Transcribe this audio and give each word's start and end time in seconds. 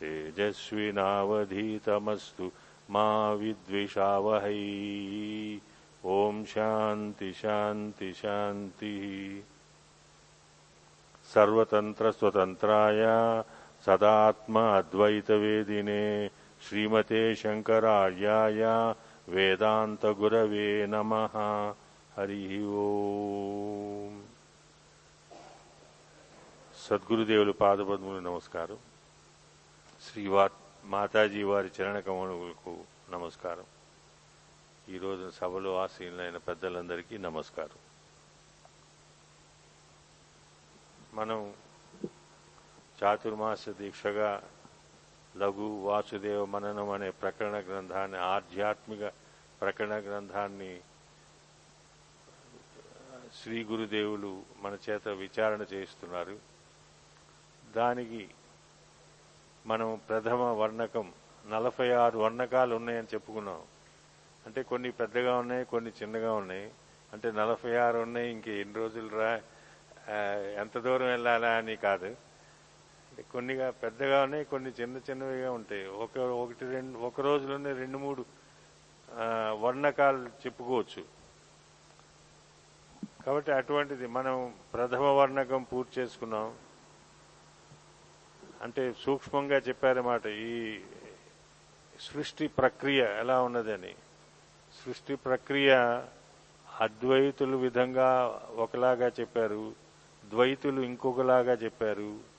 तेजस्विनावधीतमस्तु 0.00 2.50
मा 2.90 3.32
विद्विषावहै। 3.32 5.60
ॐ 6.06 6.44
शान्ति 6.44 7.32
शान्ति 7.32 8.12
शान्तिः। 8.12 9.42
सर्वतन्त्रस्वतन्त्राय 11.34 13.04
సదాత్మ 13.86 14.58
అద్వైత 14.58 15.32
వేదినే 15.32 16.30
శ్రీమతే 16.68 17.34
శంకరార్యాయ 17.34 18.64
వేదాంత 19.28 20.06
గురవే 20.06 20.86
నమ. 20.86 21.14
హరి 22.18 22.64
ఓం. 22.64 24.24
సద్గురుదేవులు 26.86 27.52
పాదపద్ములు 27.52 28.18
నమస్కారం. 28.18 28.78
శ్రీవా 30.12 30.50
మాతాజీ 30.84 31.42
వారి 31.42 31.70
చరణ 31.80 31.98
కమలకు 31.98 32.78
నమస్కారం 33.10 33.64
ఈరోజు 34.94 35.30
సభలో 35.30 35.82
ఆసీనులైన 35.82 36.36
పెద్దలందరికీ 36.36 37.18
నమస్కారం. 37.18 37.78
మనం 41.14 41.52
చాతుర్మాస 43.02 43.68
దీక్షగా 43.68 44.42
లఘు 45.36 45.82
వాసుదేవ 45.84 46.44
మననం 46.44 46.90
అనే 46.90 47.10
ప్రకరణ 47.10 47.56
గ్రంథాన్ని 47.58 48.18
ఆధ్యాత్మిక 48.18 49.12
ప్రకరణ 49.60 49.92
గ్రంథాన్ని 49.92 50.80
శ్రీ 53.42 53.64
గురుదేవులు 53.64 54.42
మన 54.58 54.78
చేత 54.90 55.08
విచారణ 55.08 55.62
చేస్తున్నారు 55.72 56.38
దానికి 57.76 58.28
మనం 59.66 60.00
ప్రథమ 60.08 60.42
వర్ణకం 60.42 61.12
నలభై 61.46 61.90
ఆరు 61.90 62.18
వర్ణకాలు 62.18 62.74
ఉన్నాయని 62.74 63.06
చెప్పుకున్నాం. 63.14 63.62
అంటే 64.46 64.62
కొన్ని 64.62 64.90
పెద్దగా 64.90 65.38
ఉన్నాయి 65.38 65.64
కొన్ని 65.64 65.92
చిన్నగా 66.02 66.32
ఉన్నాయి. 66.34 66.70
అంటే 67.12 67.30
నలభై 67.30 67.76
ఆరు 67.76 67.98
ఉన్నాయి 67.98 68.30
ఇంక 68.30 68.48
ఎన్ని 68.48 68.74
రోజులు 68.74 69.08
రా 69.08 69.40
ఎంత 70.60 70.78
దూరం 70.78 71.06
వెళ్ళాలా 71.06 71.56
అని 71.56 71.76
కాదు. 71.76 72.16
కొన్నిగా 73.22 73.70
పెద్దగా 73.70 74.22
ఉన్నాయి 74.22 74.44
కొన్ని 74.44 74.70
చిన్న 74.70 75.00
చిన్నవిగా 75.10 75.52
ఉంటాయి. 75.52 75.86
ఒక 75.86 76.18
ఒకటి 76.18 76.64
రెండు 76.64 76.98
ఒక 76.98 77.20
రోజులోనే 77.20 77.72
రెండు 77.72 77.98
మూడు 77.98 78.24
వర్ణకాలు 79.60 80.28
చెప్పుకోవచ్చు. 80.28 81.04
కాబట్టి 83.26 83.52
అటువంటిది 83.52 84.06
మనం 84.06 84.54
ప్రథమ 84.74 85.02
వర్ణకం 85.02 85.62
పూర్తి 85.62 86.00
చేసుకున్నాం. 86.00 86.54
అంటే 88.62 88.94
సూక్ష్మంగా 89.00 89.56
చెప్పారన్నమాట 89.56 90.26
ఈ 90.26 90.80
సృష్టి 92.00 92.46
ప్రక్రియ 92.46 93.06
ఎలా 93.18 93.42
ఉన్నదని. 93.42 93.94
సృష్టి 94.84 95.14
ప్రక్రియ 95.14 95.72
అద్వైతులు 96.80 97.56
విధంగా 97.56 98.40
ఒకలాగా 98.56 99.12
చెప్పారు 99.20 99.72
ద్వైతులు 100.30 100.80
ఇంకొకలాగా 100.80 101.52
చెప్పారు 101.52 102.33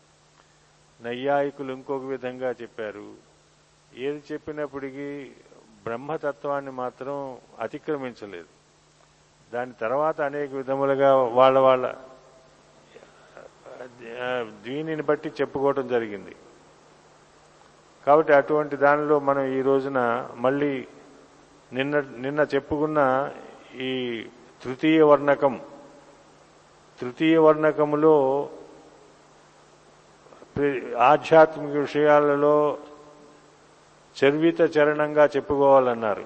నైయాయికులు 1.01 1.73
ఇంకొక 1.73 2.03
విధంగా 2.03 2.51
చెప్పారు. 2.61 3.13
ఏది 3.97 4.23
చెప్పినప్పటికీ 4.31 5.31
బ్రహ్మతత్వాన్ని 5.83 6.71
మాత్రం 6.71 7.37
అతిక్రమించలేదు. 7.59 8.51
దాని 9.53 9.73
తర్వాత 9.81 10.21
అనేక 10.21 10.51
విధములుగా 10.53 11.15
వాళ్ళ 11.15 11.57
వాళ్ళ 11.59 11.95
దీనిని 14.63 15.03
బట్టి 15.03 15.29
చెప్పుకోవటం 15.41 15.87
జరిగింది. 15.87 16.35
కాబట్టి 18.05 18.33
అటువంటి 18.33 18.75
దానిలో 18.75 19.19
మనం 19.19 19.45
ఈ 19.45 19.61
రోజున 19.61 20.29
మళ్ళీ 20.35 20.87
నిన్న 21.73 21.99
నిన్న 21.99 22.47
చెప్పుకున్న 22.55 23.31
ఈ 23.75 23.91
తృతీయ 24.63 25.01
వర్ణకం 25.01 25.61
తృతీయ 26.99 27.37
వర్ణకములో 27.37 28.15
ఆధ్యాత్మిక 30.99 31.75
విషయాలలో 31.77 32.77
చర్విత 34.17 34.77
చరణంగా 34.77 35.25
చెప్పుకోవాలన్నారు. 35.25 36.25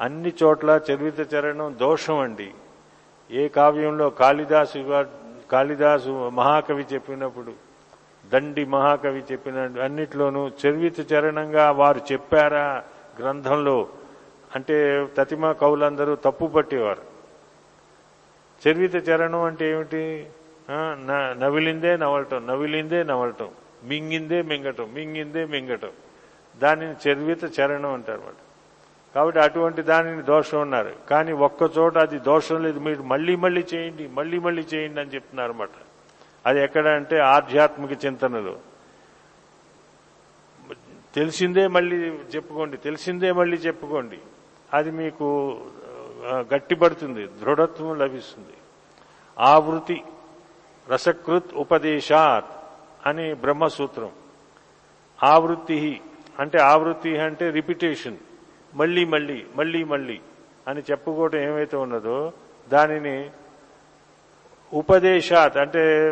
అన్ని 0.00 0.32
చోట్ల 0.42 0.80
చర్విత 0.90 1.34
చరణం 1.34 1.76
దోషం 1.80 2.18
అండి. 2.18 2.50
ఏ 3.30 3.48
కావ్యంలో 3.48 4.10
కాళిదాసు 4.10 5.04
కాళిదాసు 5.52 6.30
మహాకవి 6.34 6.86
చెప్పినప్పుడు 6.92 7.52
దండి 8.32 8.64
మహాకవి 8.64 9.22
చెప్పిన 9.32 9.58
అన్నిట్లోనూ 9.84 10.50
చర్విత 10.62 11.12
చరణంగా 11.12 11.70
వారు 11.70 12.00
చెప్పారా 12.12 12.66
గ్రంథంలో? 13.20 13.88
అంటే 14.54 15.06
తతిమ 15.18 15.52
కవులందరూ 15.52 16.14
తప్పు 16.14 16.46
పట్టేవారు 16.46 17.04
చర్విత 18.62 19.08
చరణం 19.08 19.42
అంటే 19.42 19.70
ఏమిటి? 19.70 20.04
నవిలిందే 21.42 21.92
నవలటం 22.02 22.40
నవిలిందే 22.46 23.00
నవలటం 23.10 23.50
మింగిందే 23.90 24.38
మింగటం 24.50 24.86
మింగిందే 24.96 25.42
మింగటం. 25.54 25.92
దానిని 26.62 26.94
చర్విత 27.04 27.44
చరణం 27.56 27.92
అంటారు 27.98 28.34
కాబట్టి 29.14 29.38
అటువంటి 29.40 29.80
దానిని 29.90 30.22
దోషం 30.22 30.60
ఉన్నారు 30.60 30.92
కానీ 31.10 31.32
ఒక్క 31.46 31.70
చోట 31.78 31.94
అది 32.06 32.18
దోషం 32.28 32.58
లేదు 32.62 32.78
మీరు 32.86 33.02
మళ్ళీ 33.12 33.34
మళ్ళీ 33.44 33.62
చేయండి 33.72 34.04
మళ్ళీ 34.18 34.38
మళ్ళీ 34.46 34.62
చేయండి 34.72 35.00
అని 35.00 35.14
చెప్తున్నారు 35.14 35.52
అన్నమాట 35.52 35.76
అది 36.48 36.58
ఎక్కడ 36.66 36.86
అంటే 36.98 37.16
ఆధ్యాత్మిక 37.34 37.92
చింతనలు. 38.04 38.54
తెలిసిందే 41.14 41.64
మళ్ళీ 41.76 41.96
చెప్పుకోండి 42.34 42.76
తెలిసిందే 42.86 43.30
మళ్ళీ 43.40 43.56
చెప్పుకోండి. 43.66 44.18
అది 44.76 44.90
మీకు 45.00 45.26
గట్టిపడుతుంది 46.52 47.22
దృఢత్వం 47.40 47.90
లభిస్తుంది. 48.02 48.56
ఆవృత్తి 49.38 49.98
రసకృత్ 50.90 51.54
ఉపదేశాత్ 51.54 52.44
అని 53.06 53.34
బ్రహ్మసూత్రం. 53.34 54.10
ఆవృత్తి 55.24 56.00
అంటే 56.40 56.58
ఆవృత్తి 56.58 57.18
అంటే 57.18 57.50
రిపిటేషన్. 57.50 58.16
మళ్ళీ 58.74 59.04
మళ్ళీ 59.04 59.46
మళ్ళీ 59.56 59.84
మళ్ళీ 59.84 60.20
అని 60.68 60.82
చెప్పుకోవటం 60.90 61.38
ఏమైతే 61.38 61.76
ఉన్నదో 61.76 62.32
దానిని 62.68 63.30
ఉపదేశాత్ 64.74 65.56
అంటే 65.56 66.10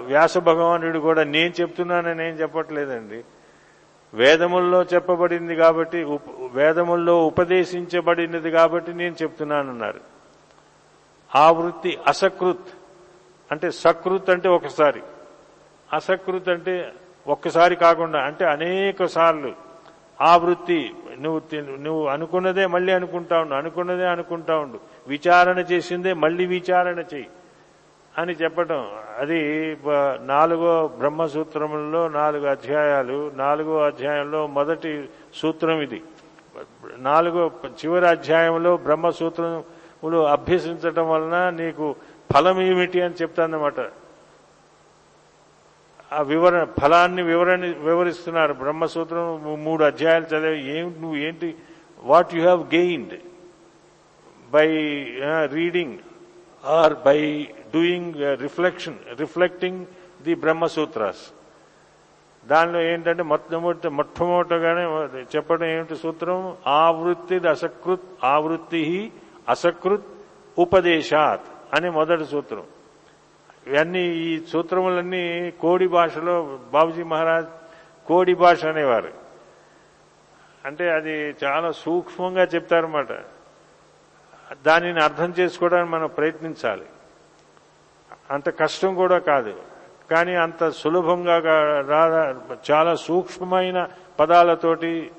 వ్యాస 0.00 0.38
భగవానుడు 0.38 0.98
కూడా 0.98 1.24
నేను 1.24 1.52
చెప్తున్నానని 1.60 2.28
ఏం 2.28 2.34
చెప్పట్లేదండి. 2.34 3.24
వేదముల్లో 4.14 4.82
చెప్పబడింది 4.82 5.56
కాబట్టి 5.56 6.04
ఉప్- 6.04 6.48
వేదముల్లో 6.52 7.26
ఉపదేశించబడినది 7.26 8.50
కాబట్టి 8.50 8.94
నేను 8.94 9.14
చెప్తున్నానన్నారు. 9.22 10.00
ఆవృత్తి 11.36 11.98
అసకృత్. 12.06 12.77
అంటే 13.50 13.68
సకృత్ 13.82 14.30
అంటే 14.30 14.48
ఒకసారి 14.48 15.02
అసకృత్ 15.90 16.48
అంటే 16.48 16.74
ఒక్కసారి 17.26 17.74
కాకుండా 17.76 18.18
అంటే 18.20 18.44
అనేక 18.46 19.06
సార్లు 19.16 19.50
ఆవృత్తి 20.18 20.78
నువ్వు 21.18 21.40
నువ్వు 21.78 22.02
అనుకున్నదే 22.08 22.64
మళ్ళీ 22.66 22.92
అనుకుంటా 22.92 23.36
ఉండు 23.40 23.54
అనుకున్నదే 23.54 24.06
అనుకుంటా 24.06 24.54
ఉండు 24.58 24.78
విచారణ 25.08 25.58
చేసిందే 25.70 26.12
మళ్ళీ 26.14 26.44
విచారణ 26.46 26.98
చెయ్యి 27.12 27.28
అని 28.14 28.34
చెప్పటం 28.34 28.80
అది 29.20 29.40
నాలుగో 30.26 30.72
బ్రహ్మసూత్రములలో 30.98 32.00
నాలుగు 32.14 32.46
అధ్యాయాలు 32.46 33.18
నాలుగో 33.36 33.74
అధ్యాయంలో 33.82 34.40
మొదటి 34.56 34.92
సూత్రం 35.34 35.80
ఇది 35.80 36.00
నాలుగో 37.08 37.42
చివరి 37.82 38.06
అధ్యాయంలో 38.06 38.72
బ్రహ్మసూత్రములు 38.86 40.18
అభ్యసించటం 40.28 41.06
వలన 41.08 41.36
నీకు 41.54 41.86
ఫలం 42.32 42.62
ఏమిటి 42.62 42.98
అని 43.02 43.14
చెప్తానమాట 43.22 43.80
ఆ 46.12 46.20
వివరణ 46.22 46.64
ఫలాన్ని 46.64 47.22
వివరణ 47.22 47.60
వివరిస్తున్నారు. 47.88 48.52
బ్రహ్మసూత్రం 48.52 49.24
మూడు 49.64 49.82
అధ్యాయాలు 49.84 50.24
చదివి 50.24 50.78
ఏం 50.78 50.86
నువ్వు 51.00 51.16
ఏంటి 51.16 51.54
what 52.10 52.34
you 52.34 52.42
have 52.42 52.74
gained 52.74 53.14
by 54.50 54.68
reading 55.52 55.98
or 56.64 56.94
by 57.06 57.48
doing 57.74 58.14
reflection 58.42 58.96
reflecting 59.20 59.86
the 60.22 60.34
Brahmasutras. 60.34 61.24
దానిలో 62.46 62.80
ఏంటంటే 62.80 63.22
మొట్టమొదటి 63.22 63.88
మొట్టమొదటగానే 63.88 64.84
చెప్పడం 65.36 65.66
ఏమిటి 65.66 65.96
సూత్రం? 65.96 66.56
ఆవృత్తి 66.66 67.36
అసకృత్ 67.48 68.08
ఆవృత్తి 68.24 69.12
అసకృత్ 69.48 70.08
ఉపదేశాత్. 70.58 71.46
అని 71.74 71.90
మొదటి 71.90 72.24
సూత్రం. 72.24 72.62
ఇవన్నీ 73.66 74.02
ఈ 74.02 74.46
సూత్రములన్నీ 74.46 75.50
కోడి 75.50 75.88
భాషలో 75.88 76.58
బాబుజీ 76.72 77.02
మహారాజ్ 77.02 77.48
కోడి 78.06 78.34
భాష 78.34 78.64
అనేవారు. 78.64 79.12
అంటే 80.64 80.90
అది 80.90 81.34
చాలా 81.44 81.72
సూక్ష్మంగా 81.72 82.42
చెప్తారన్నమాట. 82.42 83.08
దానిని 84.66 85.04
అర్థం 85.04 85.34
చేసుకోవడానికి 85.38 85.90
మనం 85.90 86.06
ప్రయత్నించాలి. 86.06 86.86
అంత 88.30 88.58
కష్టం 88.58 88.94
కూడా 88.94 89.18
కాదు. 89.18 89.62
కానీ 90.10 90.34
అంత 90.34 90.68
సులభంగా 90.68 91.38
రా 91.80 92.34
చాలా 92.70 92.94
సూక్ష్మమైన 92.94 93.88
పదాలతోటి 94.20 95.10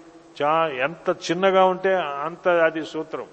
చా 0.42 0.68
ఎంత 0.68 1.32
చిన్నగా 1.32 1.66
ఉంటే 1.66 1.96
అంత 1.96 2.48
అది 2.48 2.86
సూత్రం. 2.86 3.28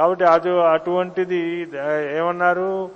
కాబట్టి 0.00 0.24
అది 0.24 0.62
అటువంటిది 0.62 1.68
ఏమన్నారు? 2.16 2.90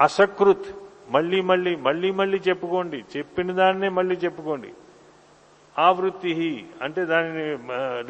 అసకృత్. 0.00 0.76
మళ్ళీ 1.10 1.40
మళ్ళీ 1.40 1.76
మళ్ళీ 1.76 2.10
మళ్ళీ 2.10 2.40
చెప్పుకోండి. 2.48 3.04
చెప్పిన 3.16 3.52
దాన్నే 3.52 3.88
మళ్ళీ 3.88 4.14
చెప్పుకోండి. 4.14 4.68
ఆవృత్తి 5.78 6.66
అంటే 6.82 7.04
దానిని 7.04 7.58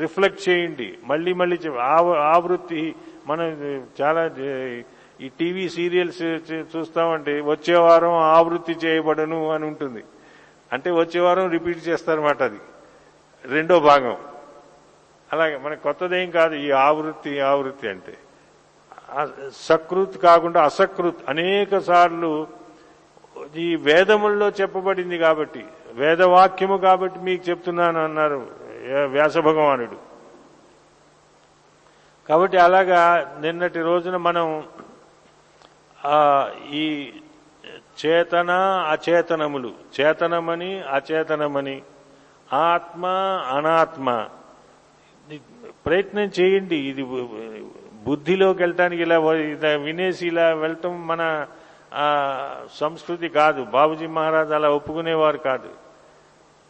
రిఫ్లెక్ట్ 0.00 0.48
చేయండి. 0.48 0.98
మళ్ళీ 1.04 1.32
మళ్ళీ 1.32 1.58
ఆవృత్తి 2.18 2.94
మనం 3.26 3.44
చాలా 4.02 4.30
ఈ 5.20 5.28
టీవీ 5.28 5.68
సీరియల్స్ 5.68 6.22
చూ- 6.22 6.64
చూస్తామంటే 6.76 7.40
వచ్చే 7.40 7.76
వారం 7.76 8.12
ఆవృత్తి 8.12 8.72
చేయబడను 8.72 9.50
అని 9.50 9.64
ఉంటుంది. 9.64 10.04
అంటే 10.72 10.90
వచ్చే 10.90 11.20
వారం 11.20 11.50
రిపీట్ 11.50 11.88
చేస్తారన్నమాట 11.88 12.42
అది. 12.42 12.58
రెండో 13.44 13.80
భాగం. 13.80 14.16
అలాగే 15.30 15.56
మనకు 15.58 15.82
కొత్తదేం 15.82 16.28
కాదు 16.30 16.54
ఈ 16.64 16.68
ఆవృత్తి 16.86 17.32
ఆవృత్తి 17.50 17.86
అంటే. 17.88 18.14
సకృత్ 19.66 20.16
కాకుండా 20.24 20.60
అసకృత్ 20.62 21.22
అనేక 21.28 21.78
సార్లు 21.88 22.30
ఈ 23.60 23.68
వేదముల్లో 23.84 24.46
చెప్పబడింది 24.60 25.16
కాబట్టి 25.18 25.62
వేదవాక్యము 25.94 26.76
కాబట్టి 26.78 27.18
మీకు 27.20 27.42
చెప్తున్నాను 27.50 28.00
అన్నారు 28.04 28.38
వ్యాస 29.12 29.36
భగవానుడు 29.48 29.98
కాబట్టి 32.28 32.56
అలాగా 32.58 33.00
నిన్నటి 33.40 33.80
రోజున 33.82 34.16
మనం 34.26 34.46
ఈ 36.74 36.84
చేతన 38.00 38.50
అచేతనములు 38.92 39.70
చేతనమని 39.96 40.70
అచేతనమని 40.90 41.76
ఆత్మ 42.66 43.04
అనాత్మ 43.54 44.06
ప్రయత్నం 45.86 46.30
చేయండి. 46.38 46.76
ఇది 46.76 47.02
బుద్ధిలోకి 48.04 48.62
వెళ్ళటానికి 48.62 49.02
ఇలా 49.02 49.16
ఇలా 49.34 49.70
వినేసి 49.86 50.26
ఇలా 50.26 50.46
వెళ్ళటం 50.54 51.06
మన 51.06 51.22
సంస్కృతి 52.74 53.28
కాదు. 53.28 53.64
బాబుజీ 53.76 54.06
మహారాజ్ 54.06 54.52
అలా 54.58 54.70
ఒప్పుకునేవారు 54.70 55.38
కాదు. 55.38 55.70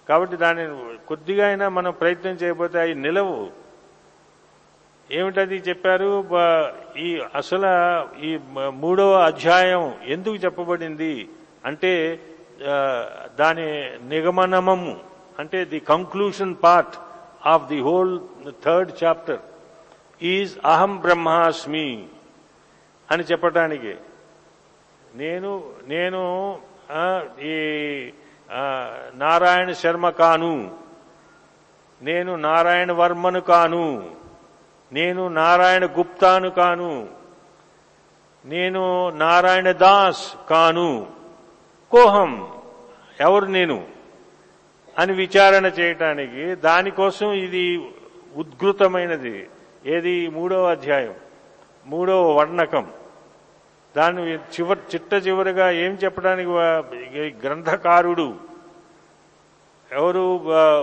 కాబట్టి 0.08 0.36
దాన్ని 0.36 0.64
కొద్దిగా 1.08 1.46
అయినా 1.46 1.68
మనం 1.68 1.92
ప్రయత్నం 1.92 2.32
చేయకపోతే 2.32 2.80
అవి 2.80 2.94
నిలవు. 2.94 3.50
ఏమిటది 5.12 5.56
చెప్పారు? 5.68 6.10
ఈ 6.96 7.08
అసలు 7.34 7.70
ఈ 8.28 8.38
మూడవ 8.82 9.12
అధ్యాయం 9.30 9.84
ఎందుకు 10.04 10.34
చెప్పబడింది? 10.34 11.28
అంటే 11.64 11.92
దాని 13.38 13.68
నిగమనమము 14.08 14.96
అంటే 15.38 15.64
the 15.64 15.80
conclusion 15.80 16.54
part. 16.64 16.96
Of 17.46 17.66
the 17.66 17.80
whole 17.80 18.20
third 18.64 19.04
chapter 19.04 19.38
is 20.22 20.58
అహం 20.64 20.96
బ్రహ్మాస్మి 20.96 22.06
అని 23.10 23.22
చెప్పటానికి. 23.22 23.94
నేను 25.14 25.64
నేను 25.86 26.58
ఈ 27.40 27.54
నారాయణ 29.14 29.72
శర్మ 29.72 30.08
కాను. 30.08 30.78
నేను 32.02 32.36
నారాయణ 32.36 32.92
వర్మను 32.92 33.40
కాను. 33.40 34.10
నేను 34.92 35.28
నారాయణ 35.28 35.86
గుప్తాను 35.86 36.50
కాను. 36.50 37.08
నేను 38.44 39.10
నారాయణ 39.10 39.70
దాస్ 39.70 40.34
కాను. 40.50 41.06
కోహం 41.90 42.48
ఎవరు 43.20 43.44
నేను? 43.44 43.99
అని 45.00 45.12
విచారణ 45.12 45.66
చేయటానికి 45.66 46.54
దానికోసం 46.54 47.32
ఇది 47.32 47.82
ఉద్గృతమైనది 48.36 49.48
ఏది? 49.86 50.28
మూడవ 50.28 50.70
అధ్యాయం. 50.70 51.14
మూడవ 51.86 52.32
వర్ణకం. 52.32 52.86
దాని 53.96 54.34
చివరి 54.34 54.80
చిట్ట 54.94 55.26
చివరిగా 55.26 55.70
ఏం 55.70 55.98
చెప్పడానికి 56.04 56.50
గ్రంథకారుడు? 57.46 58.34
ఎవరు? 59.92 60.40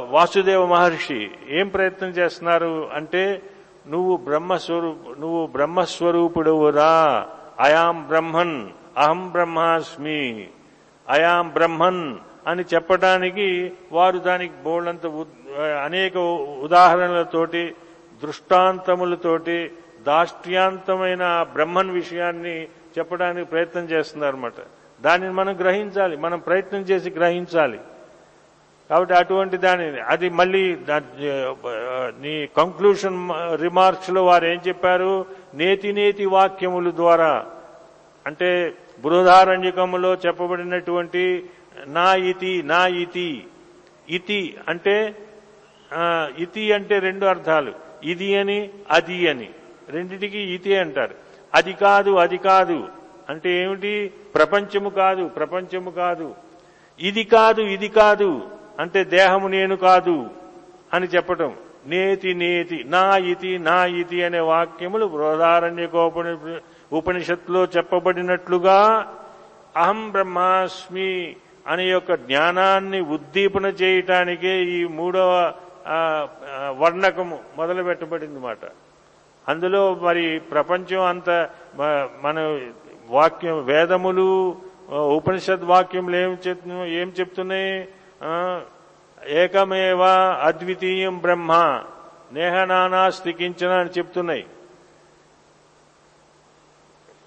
వాసుదేవ 0.10 0.66
మహర్షి. 0.66 1.32
ఏం 1.50 1.68
ప్రయత్నం 1.68 2.10
చేస్తున్నారు 2.10 2.90
అంటే 2.94 3.42
నువ్వు 3.88 4.18
బ్రహ్మస్వరూప 4.18 5.20
నువ్వు 5.20 5.48
బ్రహ్మస్వరూపుడువురా. 5.48 7.28
I am 7.60 8.08
Brahman. 8.08 8.70
అహం 8.98 9.30
బ్రహ్మాస్మి. 9.30 10.48
I am 11.10 11.50
Brahman. 11.50 12.18
అని 12.48 12.64
చెప్పడానికి 12.74 13.72
వారు 13.92 14.18
దానికి 14.18 14.54
బోళ్ళంత 14.64 15.06
అనేక 15.84 16.18
ఉదాహరణలతోటి 16.62 17.76
దృష్టాంతములతోటి 18.24 19.72
దాష్ట్యాంతమైన 20.08 21.46
బ్రహ్మన్ 21.54 21.92
విషయాన్ని 21.92 22.64
చెప్పడానికి 22.66 23.50
ప్రయత్నం 23.50 23.84
చేస్తున్నారన్నమాట. 23.84 24.54
దానిని 25.02 25.34
మనం 25.34 25.60
గ్రహించాలి. 25.60 26.18
మనం 26.18 26.40
ప్రయత్నం 26.40 26.82
చేసి 26.82 27.10
గ్రహించాలి. 27.10 27.80
కాబట్టి 28.90 29.14
అటువంటి 29.16 29.58
దాని 29.58 30.02
అది 30.02 30.30
మళ్ళీ 30.30 30.78
నీ 32.22 32.50
కంక్లూషన్ 32.58 33.30
రిమార్క్స్లో 33.62 34.26
వారు 34.26 34.46
ఏం 34.46 34.60
చెప్పారు? 34.68 35.26
నేతి 35.54 35.94
నేతి 35.94 36.26
వాక్యముల 36.26 36.92
ద్వారా. 36.92 37.46
అంటే 38.26 38.74
బృహదారణ్యకములో 39.02 40.14
చెప్పబడినటువంటి 40.14 41.50
నా 41.86 42.16
ఇతి 42.16 42.64
నా 42.64 42.88
ఇతి 42.88 43.46
ఇతి 44.10 44.58
అంటే 44.68 45.16
ఇతి 46.38 46.72
అంటే 46.72 47.00
రెండు 47.00 47.26
అర్థాలు. 47.26 47.74
ఇది 48.04 48.36
అని 48.36 48.70
అది 48.92 49.28
అని. 49.28 49.50
రెండిటికి 49.90 50.40
ఇతి 50.40 50.76
అంటారు. 50.76 51.16
అది 51.56 51.74
కాదు 51.74 52.12
అది 52.12 52.38
కాదు. 52.38 52.88
అంటే 53.30 53.64
ఏమిటి? 53.64 54.14
ప్రపంచము 54.36 54.90
కాదు 54.90 55.28
ప్రపంచము 55.28 55.92
కాదు. 55.92 56.36
ఇది 57.00 57.24
కాదు 57.24 57.62
ఇది 57.62 57.88
కాదు. 57.88 58.50
అంటే 58.80 59.04
దేహము 59.04 59.48
నేను 59.48 59.76
కాదు 59.76 60.30
అని 60.94 61.08
చెప్పటం. 61.08 61.56
నేతి 61.86 62.34
నేతి. 62.34 62.84
నా 62.84 63.18
ఇతి 63.18 63.60
నా 63.60 63.86
ఇతి 63.86 64.24
అనే 64.24 64.40
వాక్యములు 64.40 65.06
బృహదారణ్యకోపని 65.06 66.38
ఉపనిషత్తులో 66.96 67.66
చెప్పబడినట్లుగా 67.66 69.14
అహం 69.78 70.12
బ్రహ్మాస్మి 70.12 71.36
అనే 71.68 71.86
యొక్క 71.96 72.12
జ్ఞానాన్ని 72.28 73.00
ఉద్దీపన 73.16 73.66
చేయటానికే 73.82 74.54
ఈ 74.76 74.80
మూడవ 75.00 75.32
వర్ణకము 76.82 77.36
మొదలు 77.58 77.84
పెట్టబడింది 77.84 78.40
మాట. 78.40 78.64
అందులో 79.48 79.82
మరి 80.08 80.26
ప్రపంచం 80.54 81.04
అంత 81.12 81.30
మన 82.26 82.38
వాక్యం 83.18 83.58
వేదములు 83.66 84.28
ఉపనిషద్ 85.18 85.66
వాక్యములు 85.72 86.18
ఏం 86.26 86.34
చెప్ 86.48 86.68
ఏం 87.00 87.08
చెప్తున్నాయి? 87.20 87.72
ఏకమేవ 89.42 90.02
అద్వితీయం 90.50 91.16
బ్రహ్మ 91.26 91.52
నేహనానా 92.34 93.02
స్థికించిన 93.18 93.72
అని 93.82 93.92
చెప్తున్నాయి. 93.98 94.46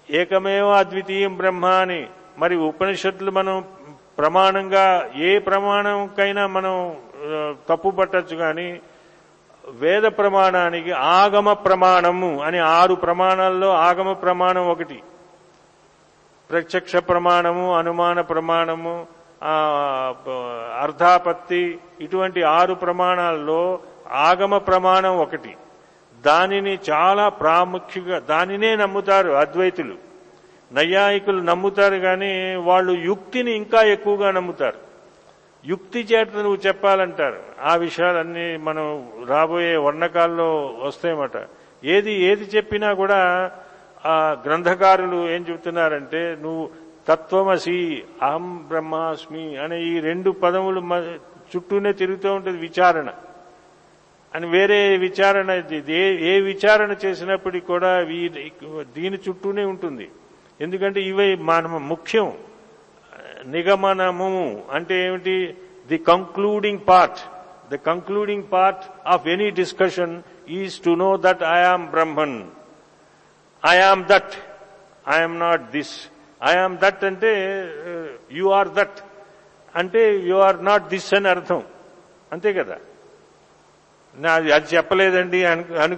ఏకమేవ 0.09 0.69
అద్వితీయం 0.83 1.33
బ్రహ్మ 1.37 1.65
అని 1.83 2.01
మరి 2.37 2.55
ఉపనిషత్తులు 2.71 3.31
మనం 3.31 3.55
ప్రమాణంగా 4.17 4.85
ఏ 5.27 5.31
ప్రమాణంకైనా 5.39 6.43
మనం 6.55 6.75
తప్పు 7.69 7.89
పట్టచ్చు 7.89 8.35
కానీ 8.35 8.67
వేద 9.81 10.05
ప్రమాణానికి 10.19 10.91
ఆగమ 10.91 11.53
ప్రమాణము 11.65 12.29
అని 12.45 12.59
ఆరు 12.77 12.95
ప్రమాణాల్లో 13.05 13.69
ఆగమ 13.87 14.11
ప్రమాణం 14.23 14.65
ఒకటి. 14.69 14.99
ప్రత్యక్ష 16.49 16.95
ప్రమాణము 17.09 17.65
అనుమాన 17.79 18.21
ప్రమాణము 18.21 18.93
అర్ధాపత్తి 20.83 21.61
ఇటువంటి 22.01 22.41
ఆరు 22.57 22.73
ప్రమాణాల్లో 22.73 23.61
ఆగమ 24.27 24.57
ప్రమాణం 24.57 25.13
ఒకటి. 25.17 25.53
దానిని 26.25 26.73
చాలా 26.89 27.25
ప్రాముఖ్యంగా 27.41 28.17
దానినే 28.31 28.71
నమ్ముతారు 28.75 29.31
అద్వైతులు. 29.43 29.95
నైయాయికులు 30.73 31.41
నమ్ముతారు 31.41 31.95
కానీ 31.95 32.55
వాళ్ళు 32.55 32.91
యుక్తిని 32.91 33.51
ఇంకా 33.51 33.81
ఎక్కువగా 33.81 34.31
నమ్ముతారు. 34.31 34.91
యుక్తి 35.65 35.99
చేత 35.99 36.35
నువ్వు 36.35 36.57
చెప్పాలంటారు. 36.67 37.39
ఆ 37.61 37.75
విషయాలన్నీ 37.75 38.57
మనం 38.57 39.09
రాబోయే 39.27 39.77
వర్ణకాల్లో 39.77 40.75
వస్తాయన్నమాట. 40.83 41.31
ఏది 41.83 42.13
ఏది 42.13 42.43
చెప్పినా 42.43 42.93
కూడా 42.93 43.51
ఆ 44.05 44.37
గ్రంథకారులు 44.45 45.29
ఏం 45.29 45.45
చెబుతున్నారంటే 45.49 46.37
నువ్వు 46.41 46.69
తత్వమసి 47.07 48.03
అహం 48.21 48.57
బ్రహ్మాస్మి 48.67 49.57
అనే 49.57 49.81
ఈ 49.81 49.99
రెండు 49.99 50.31
పదములు 50.31 50.81
మ- 50.81 51.15
చుట్టూనే 51.55 51.93
తిరుగుతూ 51.93 52.33
ఉంటుంది 52.33 52.57
విచారణ. 52.57 53.09
అని 54.35 54.47
వేరే 54.47 54.97
విచారణ 54.97 55.63
ఏ 55.89 56.39
విచారణ 56.39 56.95
చేసినప్పటికీ 57.05 57.65
కూడా 57.65 58.03
దీని 58.95 59.17
చుట్టూనే 59.29 59.65
ఉంటుంది. 59.65 60.09
ఎందుకంటే 60.61 61.01
ఇవే 61.01 61.35
మన 61.35 61.67
ముఖ్యం. 61.67 62.33
నిగమనము 63.45 64.63
అంటే 64.71 65.05
ఏమిటి? 65.05 65.57
The 65.87 65.97
concluding 65.97 66.79
part 66.87 67.19
the 67.69 67.77
concluding 67.77 68.43
part 68.53 69.07
of 69.07 69.27
any 69.27 69.49
discussion 69.49 70.23
is 70.49 70.79
to 70.85 70.89
know 70.89 71.17
that 71.17 71.43
I 71.43 71.59
am 71.59 71.89
Brahman 71.89 72.43
I 73.65 73.77
am 73.79 74.05
that 74.05 74.33
I 75.09 75.21
am 75.21 75.39
not 75.39 75.71
this 75.71 76.07
I 76.43 76.55
am 76.55 76.77
that 76.77 77.03
అంటే 77.03 77.31
యు 78.31 78.49
ఆర్ 78.49 78.69
దట్ 78.69 78.99
అంటే 79.75 80.19
యు 80.19 80.35
ఆర్ 80.35 80.65
నాట్ 80.65 80.83
దిస్ 80.87 81.13
అని 81.13 81.27
అర్థం. 81.27 81.63
అంతే 82.31 82.53
కదా? 82.53 82.77
నా 84.15 84.31
అది 84.35 84.67
చెప్పలేదండి 84.75 85.39
అను 85.83 85.95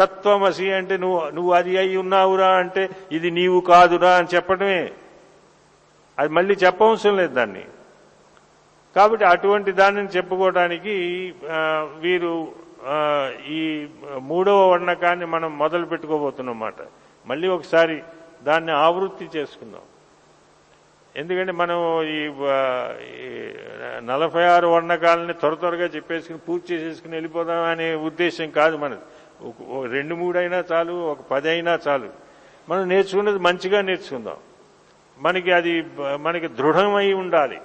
తత్వమసి 0.00 0.66
అంటే 0.78 0.94
నువ్వు 1.04 1.18
నువ్వు 1.36 1.52
అది 1.58 1.72
అయి 1.82 1.96
ఉన్నావురా 2.02 2.50
అంటే 2.62 2.82
ఇది 3.16 3.28
నీవు 3.38 3.58
కాదురా 3.70 4.12
అని 4.20 4.28
చెప్పడమే. 4.34 4.82
అది 6.18 6.30
మళ్ళీ 6.36 6.54
చెప్పవసరం 6.64 7.16
లేదు 7.20 7.32
దాన్ని. 7.40 7.64
కాబట్టి 8.96 9.24
అటువంటి 9.32 9.70
దానిని 9.80 10.10
చెప్పుకోవడానికి 10.16 10.94
వీరు 12.04 12.32
ఈ 13.58 13.60
మూడవ 14.30 14.58
వర్ణకాన్ని 14.70 15.26
మనం 15.34 15.50
మొదలు 15.62 15.86
పెట్టుకోబోతున్నమాట 15.92 16.80
మళ్ళీ 17.26 17.48
ఒకసారి 17.56 17.96
దాన్ని 18.48 18.72
ఆవృత్తి 18.86 19.26
చేసుకుందాం. 19.36 19.86
ఎందుకంటే 21.18 21.52
మనం 21.52 22.02
ఈ 22.02 22.30
నలభై 24.06 24.44
ఆరు 24.44 24.66
వర్ణకాలని 24.66 25.32
త్వర 25.32 25.54
త్వరగా 25.54 25.84
చెప్పేసుకుని 25.84 26.38
పూర్తి 26.38 26.74
చేసేసుకుని 26.74 27.14
వెళ్ళిపోదాం 27.14 27.64
అనే 27.64 27.94
ఉద్దేశం 27.94 28.50
కాదు 28.50 28.76
మనది. 28.76 29.00
ఓ 29.68 29.86
రెండు 29.86 30.14
మూడు 30.14 30.38
అయినా 30.38 30.64
చాలు 30.72 30.92
ఒక 30.92 31.20
పది 31.20 31.48
అయినా 31.50 31.78
చాలు. 31.88 32.08
మనం 32.68 32.88
నేర్చుకున్నది 32.88 33.38
మంచిగా 33.38 33.80
నేర్చుకుందాం. 33.80 34.36
మనకి 35.18 35.52
అది 35.52 35.84
మనకి 36.16 36.48
దృఢమై 36.48 37.12
ఉండాలి. 37.12 37.60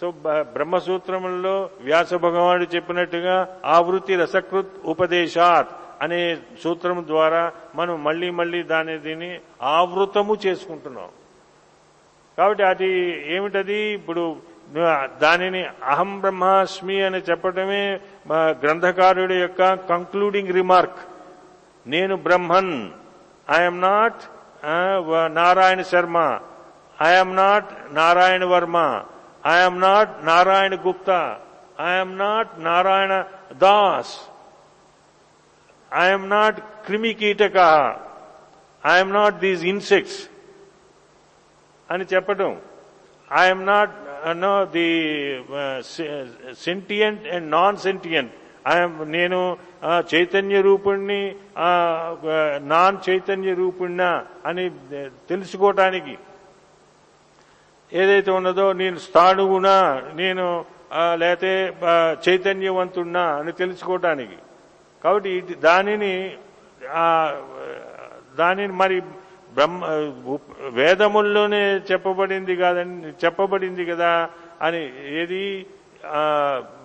సో 0.00 0.10
బ- 0.10 0.40
బ్రహ్మసూత్రములలో 0.40 1.70
వ్యాస 1.80 2.14
భగవానుడు 2.14 2.74
చెప్పినట్టుగా 2.76 3.60
ఆవృత్తి 3.64 4.16
రసకృత్ 4.16 4.72
ఉపదేశాత్ 4.84 5.68
అనే 6.02 6.38
సూత్రం 6.64 7.04
ద్వారా 7.06 7.52
మనం 7.74 8.04
మళ్ళీ 8.04 8.30
మళ్ళీ 8.30 8.62
దాని 8.62 8.98
దీన్ని 8.98 9.40
ఆవృతము 9.62 10.36
చేసుకుంటున్నాం. 10.46 11.08
కాబట్టి 12.40 12.62
అది 12.72 12.90
ఏమిటది? 13.34 13.80
ఇప్పుడు 13.98 14.24
దానిని 15.22 15.62
అహం 15.92 16.10
బ్రహ్మాస్మి 16.20 16.96
అని 17.06 17.20
చెప్పడమే 17.30 17.84
గ్రంథకారుడి 18.62 19.36
యొక్క 19.44 19.74
కంక్లూడింగ్ 19.90 20.52
రిమార్క్ 20.60 21.00
నేను 21.94 22.14
Brahman. 22.26 22.74
I'm 23.58 23.80
not 23.88 24.20
Narayana 25.40 25.80
Sharma. 25.92 26.16
I'm 27.08 27.34
not 27.42 27.70
Narayana 27.98 28.44
Varma. 28.54 28.78
I'm 29.52 29.78
not 29.80 30.12
Narayana 30.30 30.74
Gupta. 30.86 31.20
I'm 31.90 32.14
not 32.24 32.50
Narayana 32.68 33.12
Das. 33.66 34.14
I'm 36.04 36.26
not 36.30 36.58
క్రిమికీటక 36.86 37.58
I'm 38.84 39.12
not 39.18 39.36
these 39.44 39.64
insects 39.74 40.20
అని 41.90 42.04
చెప్పటం. 42.12 42.50
I'm 43.30 43.64
not 43.72 43.92
no 44.44 44.52
the 44.76 44.88
sentient 46.66 47.24
and 47.34 47.46
non 47.50 47.78
sentient 47.86 48.32
I'm 48.72 48.96
నేను 49.16 49.38
చైతన్య 50.12 50.56
రూపుణ్ణి 50.60 51.20
non 52.72 52.98
చైతన్య 53.06 53.52
రూపుణ్ణా 53.60 54.10
అని 54.48 54.64
తెలుసుకోవటానికి 55.28 56.16
ఏదైతే 57.92 58.30
ఉన్నదో 58.30 58.66
నేను 58.72 58.98
స్థాణువునా 59.06 59.76
నేను 60.20 60.44
లేతే 61.18 61.54
చైతన్యవంతున్నా 62.26 63.24
అని 63.40 63.52
తెలుసుకోవటానికి 63.52 64.38
కాబట్టి 65.04 65.32
దానిని 65.66 66.12
దానిని 68.38 68.74
మరి 68.74 68.96
బ్రహ్మ 69.60 69.84
వేదముల్లోనే 70.68 71.76
చెప్పబడింది 71.76 72.56
కాదని 72.56 73.08
చెప్పబడింది 73.08 73.84
కదా 73.84 74.30
అని 74.62 75.12
ఏది? 75.20 75.66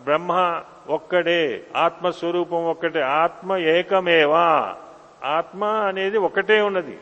బ్రహ్మ 0.04 0.62
ఒక్కడే 0.90 1.64
ఆత్మస్వరూపం 1.76 2.66
ఒక్కటే 2.66 3.02
ఆత్మ 3.02 3.58
ఏకమేవా? 3.58 4.76
ఆత్మ 5.24 5.64
అనేది 5.64 6.18
ఒకటే 6.18 6.62
ఉన్నది. 6.62 6.98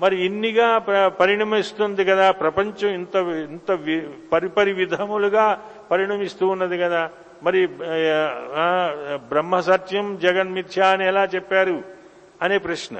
మరి 0.00 0.24
ఇన్నిగా 0.26 0.78
ప- 0.78 1.12
పరిణమిస్తుంది 1.20 2.04
కదా 2.04 2.30
ప్రపంచం 2.30 2.88
ఇంత 2.88 3.16
ఇంత 3.16 3.70
వి- 3.70 4.08
పరిపరి 4.32 4.72
విధములుగా 4.72 5.62
పరిణమిస్తూ 5.90 6.48
ఉన్నది 6.48 6.78
కదా. 6.78 7.10
మరి 7.42 7.68
బ్రహ్మ 9.14 9.60
సత్యం 9.60 10.18
జగన్మిథ్య 10.18 10.82
అని 10.82 11.06
ఎలా 11.06 11.24
చెప్పారు? 11.24 11.82
అనే 12.42 12.58
ప్రశ్న. 12.58 12.96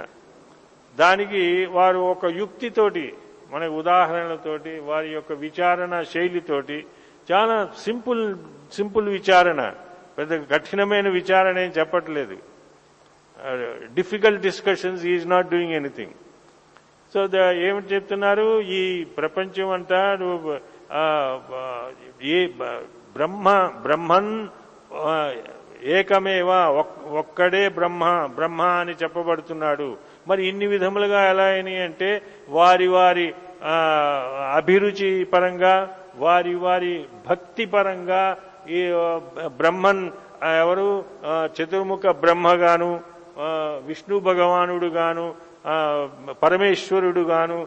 దానికి 0.99 1.67
వారు 1.67 1.99
ఒక 1.99 2.27
యుక్తితోటి 2.27 3.15
మన 3.51 3.67
ఉదాహరణలతోటి 3.67 4.79
వారి 4.79 5.09
యొక్క 5.09 5.33
విచారణ 5.33 6.03
శైలితోటి 6.03 6.87
చాలా 7.33 7.71
సింపుల్ 7.79 8.37
సింపుల్ 8.73 9.09
విచారణ 9.09 9.73
పెద్ద 10.19 10.51
కఠినమైన 10.51 11.09
విచారణ 11.09 11.59
ఏం 11.59 11.73
చెప్పట్లేదు. 11.79 12.37
Difficult 13.95 14.43
discussions 14.43 15.05
is 15.05 15.29
not 15.29 15.49
doing 15.49 15.73
anything 15.73 16.11
so 17.15 17.25
ఏమి 17.25 17.67
ఏమిటి 17.67 17.95
చెప్తున్నారు? 17.95 18.61
ఈ 18.61 19.05
ప్రపంచం 19.05 19.71
అంతా 19.71 20.19
ఏ 22.23 22.47
బ్రహ్మ 22.47 23.73
బ్రహ్మన్ 23.83 24.49
ఏకమేవా 25.83 26.69
ఒక్- 26.69 27.11
ఒక్కడే 27.11 27.69
బ్రహ్మ 27.69 28.29
బ్రహ్మ 28.35 28.63
అని 28.63 28.93
చెప్పబడుతున్నాడు. 28.93 29.97
మరి 30.31 30.43
ఇన్ని 30.49 30.67
విధములుగా 30.73 31.21
ఎలా 31.33 31.47
అయినాయి 31.55 31.81
అంటే 31.89 32.11
వారి 32.59 32.89
వారి 32.97 33.27
అభిరుచి 34.59 35.11
పరంగా 35.33 35.75
వారి 36.25 36.55
వారి 36.65 36.95
భక్తి 37.29 37.65
పరంగా 37.75 38.23
ఈ 38.79 38.81
బ్రహ్మన్ 39.61 40.03
ఎవరు 40.63 40.89
చతుర్ముఖ 41.57 42.07
బ్రహ్మగాను 42.25 42.91
విష్ణు 43.89 44.17
భగవానుడు 44.29 44.89
గాను 44.99 45.27
పరమేశ్వరుడు 46.43 47.23
గాను 47.33 47.59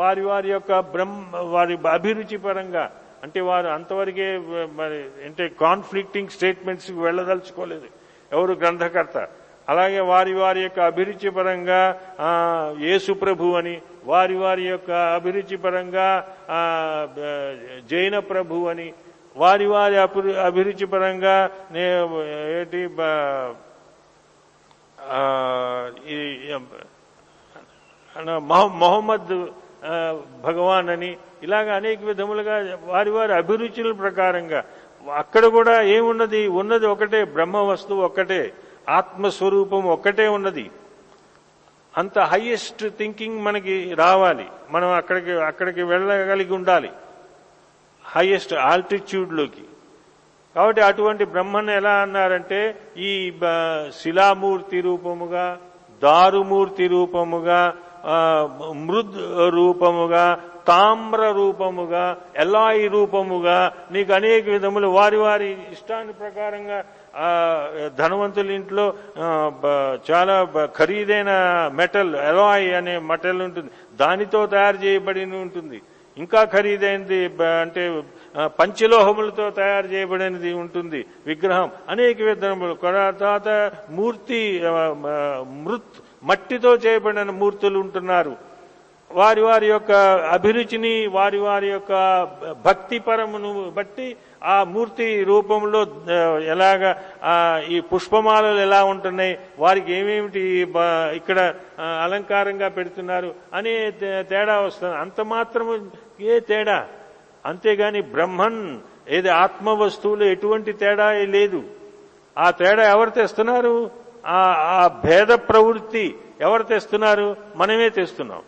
వారి 0.00 0.22
వారి 0.28 0.48
యొక్క 0.50 0.78
బ్రహ్మ 0.94 1.36
వారి 1.54 1.74
అభిరుచి 1.96 2.38
పరంగా 2.46 2.84
అంటే 3.24 3.40
వారు 3.48 3.68
అంతవరకే 3.76 4.28
మరి 4.80 4.98
అంటే 5.26 5.44
కాన్ఫ్లిక్టింగ్ 5.60 6.34
స్టేట్మెంట్స్ 6.36 6.90
వెళ్ళదలుచుకోలేదు. 7.06 7.88
ఎవరు 8.32 8.52
గ్రంథకర్త? 8.62 9.16
అలాగే 9.68 10.00
వారి 10.00 10.34
వారి 10.34 10.60
యొక్క 10.60 10.80
అభిరుచి 10.80 11.30
పరంగా 11.30 12.00
యేసు 12.80 13.12
ప్రభు 13.12 13.54
అని 13.54 13.80
వారి 14.04 14.34
వారి 14.34 14.62
యొక్క 14.62 14.90
అభిరుచి 14.90 15.56
పరంగా 15.56 16.08
జైన 17.90 18.18
ప్రభు 18.18 18.66
అని 18.66 18.92
వారి 19.36 19.66
వారి 19.66 19.96
అభిరు- 19.96 20.36
అభిరుచి 20.36 20.86
పరంగా 20.86 21.50
నే 21.72 21.84
ఏంటి 22.60 22.88
మొహమ్మద్ 28.78 29.32
భగవాన్ 30.42 30.88
అని 30.88 31.16
ఇలాగ 31.42 31.72
అనేక 31.72 32.00
విధములుగా 32.02 32.78
వారి 32.84 33.10
వారి 33.10 33.32
అభిరుచుల 33.34 33.92
ప్రకారంగా 33.92 34.64
అక్కడ 35.16 35.46
కూడా 35.46 35.82
ఏమున్నది? 35.82 36.48
ఉన్నది 36.48 36.86
ఒకటే 36.86 37.24
బ్రహ్మ 37.24 37.56
వస్తువు 37.56 38.02
ఒక్కటే. 38.02 38.52
ఆత్మస్వరూపం 38.88 39.86
ఒక్కటే 39.86 40.28
ఉన్నది. 40.28 40.70
అంత 41.98 42.18
హైయెస్ట్ 42.18 42.84
థింకింగ్ 42.98 43.42
మనకి 43.42 43.94
రావాలి. 43.94 44.46
మనం 44.70 44.88
అక్కడికి 44.88 45.30
అక్కడికి 45.32 45.82
వెళ్ళగలిగి 45.82 46.54
ఉండాలి. 46.54 46.90
హైయెస్ట్ 48.04 48.54
ఆల్టిట్యూడ్లోకి 48.54 49.64
కాబట్టి 50.56 50.80
అటువంటి 50.80 51.24
బ్రహ్మను 51.24 51.70
ఎలా 51.70 51.90
అన్నారంటే 51.90 52.80
ఈ 52.96 53.32
బ- 53.42 53.90
శిలామూర్తి 54.00 54.80
రూపముగా 54.80 55.58
దారుమూర్తి 56.02 56.86
రూపముగా 56.86 57.74
మృద్ 58.74 59.14
రూపముగా 59.54 60.44
తామ్ర 60.68 61.30
రూపముగా 61.30 62.16
ఎలాయి 62.36 62.88
రూపముగా 62.88 63.72
నీకు 63.90 64.12
అనేక 64.12 64.48
విధములు 64.48 64.88
వారి 64.88 65.16
వారి 65.16 65.52
ఇష్టాన్ని 65.72 66.12
ప్రకారంగా 66.12 66.84
ధనవంతుల 67.98 68.50
ఇంట్లో 68.50 68.94
చాలా 70.10 70.66
ఖరీదైన 70.78 71.30
మెటల్ 71.74 72.16
ఎలాయ్ 72.16 72.74
అనే 72.74 72.98
మెటల్ 72.98 73.42
ఉంటుంది. 73.42 73.70
దానితో 74.00 74.46
తయారు 74.46 74.76
చేయబడి 74.76 75.24
ఉంటుంది. 75.24 75.82
ఇంకా 76.18 76.44
ఖరీదైనది 76.44 77.24
అంటే 77.60 78.02
పంచలోహములతో 78.46 79.50
తయారు 79.50 79.86
చేయబడినది 79.86 80.52
ఉంటుంది. 80.52 81.04
విగ్రహం. 81.26 81.70
అనేక 81.88 82.22
విధములు 82.22 82.74
తర్వాత 83.20 83.72
మూర్తి 83.90 84.60
మృత్ 85.64 85.96
మట్టితో 86.22 86.74
చేయబడిన 86.74 87.30
మూర్తులు 87.30 87.78
ఉంటున్నారు. 87.78 88.47
వారి 89.12 89.40
వారి 89.40 89.66
యొక్క 89.66 89.92
అభిరుచిని 90.32 91.06
వారి 91.06 91.38
వారి 91.38 91.68
యొక్క 91.68 91.92
భక్తి 92.64 92.98
పరమును 92.98 93.72
బట్టి 93.76 94.16
ఆ 94.44 94.64
మూర్తి 94.64 95.24
రూపంలో 95.24 95.86
ఎలాగ 96.42 96.94
ఈ 97.68 97.80
పుష్పమాలలు 97.80 98.60
ఎలా 98.60 98.84
ఉంటున్నాయి 98.84 99.38
వారికి 99.58 99.92
ఏమేమిటి 99.92 100.40
ఇక్కడ 101.14 101.54
అలంకారంగా 102.02 102.68
పెడుతున్నారు 102.68 103.34
అనే 103.54 103.90
తేడా 104.30 104.60
వస్తుంది. 104.60 104.96
అంత 104.96 105.20
మాత్రము 105.20 105.78
ఏ 106.20 106.40
తేడా? 106.40 106.86
అంతేగాని 107.46 108.00
బ్రహ్మన్ 108.00 108.78
ఏది 109.08 109.28
ఆత్మ 109.28 109.70
వస్తువులు 109.70 110.24
ఎటువంటి 110.24 110.72
తేడా 110.72 111.12
లేదు. 111.12 111.62
ఆ 112.38 112.50
తేడా 112.50 112.90
ఎవరు 112.90 113.10
తెస్తున్నారు? 113.10 113.90
ఆ 114.26 114.38
ఆ 114.78 115.00
భేద 115.04 115.28
ప్రవృత్తి 115.28 116.14
ఎవరు 116.40 116.62
తెస్తున్నారు? 116.62 117.36
మనమే 117.56 117.88
తెస్తున్నాం. 117.88 118.42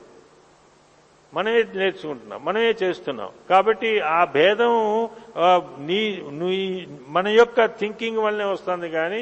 మనమే 1.34 1.60
నేర్చుకుంటున్నాం 1.80 2.40
మనమే 2.46 2.70
చేస్తున్నాం. 2.82 3.30
కాబట్టి 3.50 3.90
ఆ 4.16 4.20
భేదం 4.36 4.72
నీ 5.88 6.00
నీ 6.40 6.54
మన 7.16 7.26
యొక్క 7.40 7.66
థింకింగ్ 7.80 8.22
వల్లనే 8.24 8.46
వస్తుంది 8.52 8.88
కానీ 8.96 9.20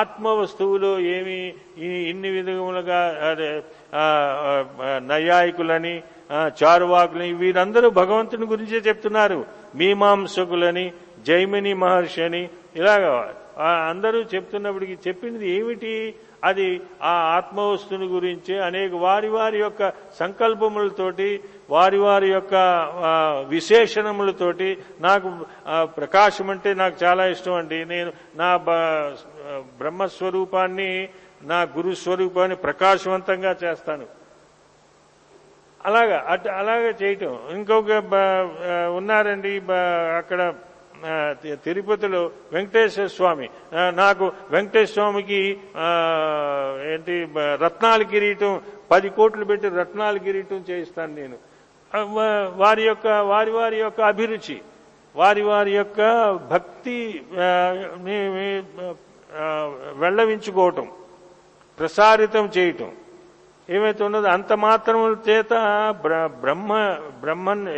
ఆత్మ 0.00 0.28
వస్తువులో 0.40 0.92
ఏమి 1.16 1.38
ఇన్ని 2.10 2.30
విధములుగా 2.36 3.00
అదే, 3.30 3.50
నైయాయికులని 5.10 5.94
చారువాకులని 6.60 7.32
వీరందరూ 7.42 7.88
భగవంతుని 8.00 8.46
గురించే 8.52 8.78
చెప్తున్నారు. 8.88 9.40
మీమాంసకులని 9.80 10.86
జైమిని 11.26 11.74
మహర్షి 11.82 12.22
అని 12.28 12.42
ఇలాగా 12.76 13.12
అందరూ 13.90 14.18
చెప్తున్నప్పటికీ 14.32 14.94
చెప్పింది 15.06 15.46
ఏమిటి? 15.58 15.92
అది 16.44 16.80
ఆ 17.02 17.10
ఆత్మవస్తుని 17.10 18.06
గురించి 18.06 18.64
అనేక 18.64 18.92
వారి 18.94 19.28
వారి 19.28 19.58
యొక్క 19.58 19.92
సంకల్పములతోటి 20.14 21.40
వారి 21.70 21.98
వారి 21.98 22.30
యొక్క 22.30 22.54
విశేషణములతోటి 23.48 24.78
నాకు 25.00 25.32
ప్రకాశం 25.82 26.50
అంటే 26.50 26.74
నాకు 26.74 27.04
చాలా 27.04 27.26
ఇష్టం 27.26 27.54
అండి. 27.54 27.84
నేను 27.84 28.12
నా 28.36 28.56
బ- 28.56 29.14
బ్రహ్మస్వరూపాన్ని 29.78 31.08
నా 31.42 31.62
గురు 31.62 31.94
స్వరూపాన్ని 31.94 32.56
ప్రకాశవంతంగా 32.56 33.56
చేస్తాను. 33.64 34.06
అలాగా 35.86 36.24
అట్ 36.28 36.48
అలాగే 36.48 36.94
చేయటం. 37.02 37.38
ఇంకొక 37.50 37.90
ఉన్నారండి 38.96 39.60
బ- 39.60 39.72
అక్కడ 40.16 40.54
తిరుపతిలో 41.64 42.22
వెంకటేశ్వర 42.52 43.06
స్వామి. 43.16 43.48
నాకు 43.94 44.24
వెంకటేశ్వర 44.50 44.94
స్వామికి 44.94 45.40
ఏంటి 46.92 47.16
రత్నాలు 47.64 47.64
రత్నాల 47.64 48.02
కిరీటం 48.12 48.52
పది 48.90 49.08
కోట్లు 49.18 49.44
పెట్టి 49.50 49.68
రత్నాల 49.68 50.16
కిరీటం 50.26 50.64
చేయిస్తాను 50.70 51.12
నేను. 51.20 51.36
వారి 52.62 52.82
యొక్క 52.90 53.06
వారి 53.32 53.52
వారి 53.58 53.78
యొక్క 53.84 54.00
అభిరుచి 54.10 54.56
వారి 55.16 55.42
వారి 55.42 55.72
యొక్క 55.76 56.00
భక్తి 56.52 56.98
వెళ్ళవించుకోవటం 60.04 60.86
ప్రసారితం 61.78 62.44
చేయటం. 62.56 62.90
ఏమైతే 63.70 64.04
ఉన్నదో 64.04 64.28
అంత 64.28 64.52
మాత్రం 64.52 65.16
చేత 65.28 65.48
బ్ర- 66.02 66.26
బ్రహ్మ 66.26 66.96
బ్రహ్మన్ 67.20 67.68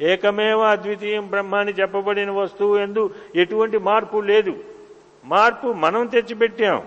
ఏకమేవ 0.00 0.60
అద్వితీయం 0.60 1.26
బ్రహ్మ 1.26 1.54
అని 1.54 1.72
చెప్పబడిన 1.72 2.30
వస్తువు 2.30 2.78
ఎందు 2.78 3.14
ఎటువంటి 3.36 3.78
మార్పు 3.78 4.18
లేదు. 4.18 4.54
మార్పు 5.24 5.72
మనం 5.72 6.06
తెచ్చిపెట్టాం. 6.06 6.82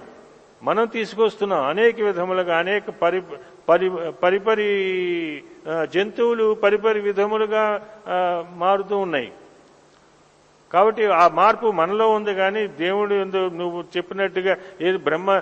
మనం 0.63 0.86
తీసుకొస్తున్నాం. 0.86 1.63
అనేక 1.63 2.02
విధములుగా 2.02 2.58
అనేక 2.58 2.89
పరి 2.89 3.22
పరి 3.70 3.91
పరిపరి 4.24 5.43
జంతువులు 5.93 6.54
పరిపరి 6.54 7.00
విధములుగా 7.00 7.88
మారుతూ 8.56 8.98
ఉన్నాయి. 8.98 9.32
కాబట్టి 10.73 11.06
ఆ 11.06 11.27
మార్పు 11.27 11.71
మనలో 11.71 12.10
ఉంది 12.12 12.34
కానీ 12.34 12.67
దేవుడు 12.67 13.13
నువ్వు 13.47 13.84
చెప్పినట్టుగా 13.97 14.58
ఏది 14.82 14.97
బ్రహ్మ 14.97 15.41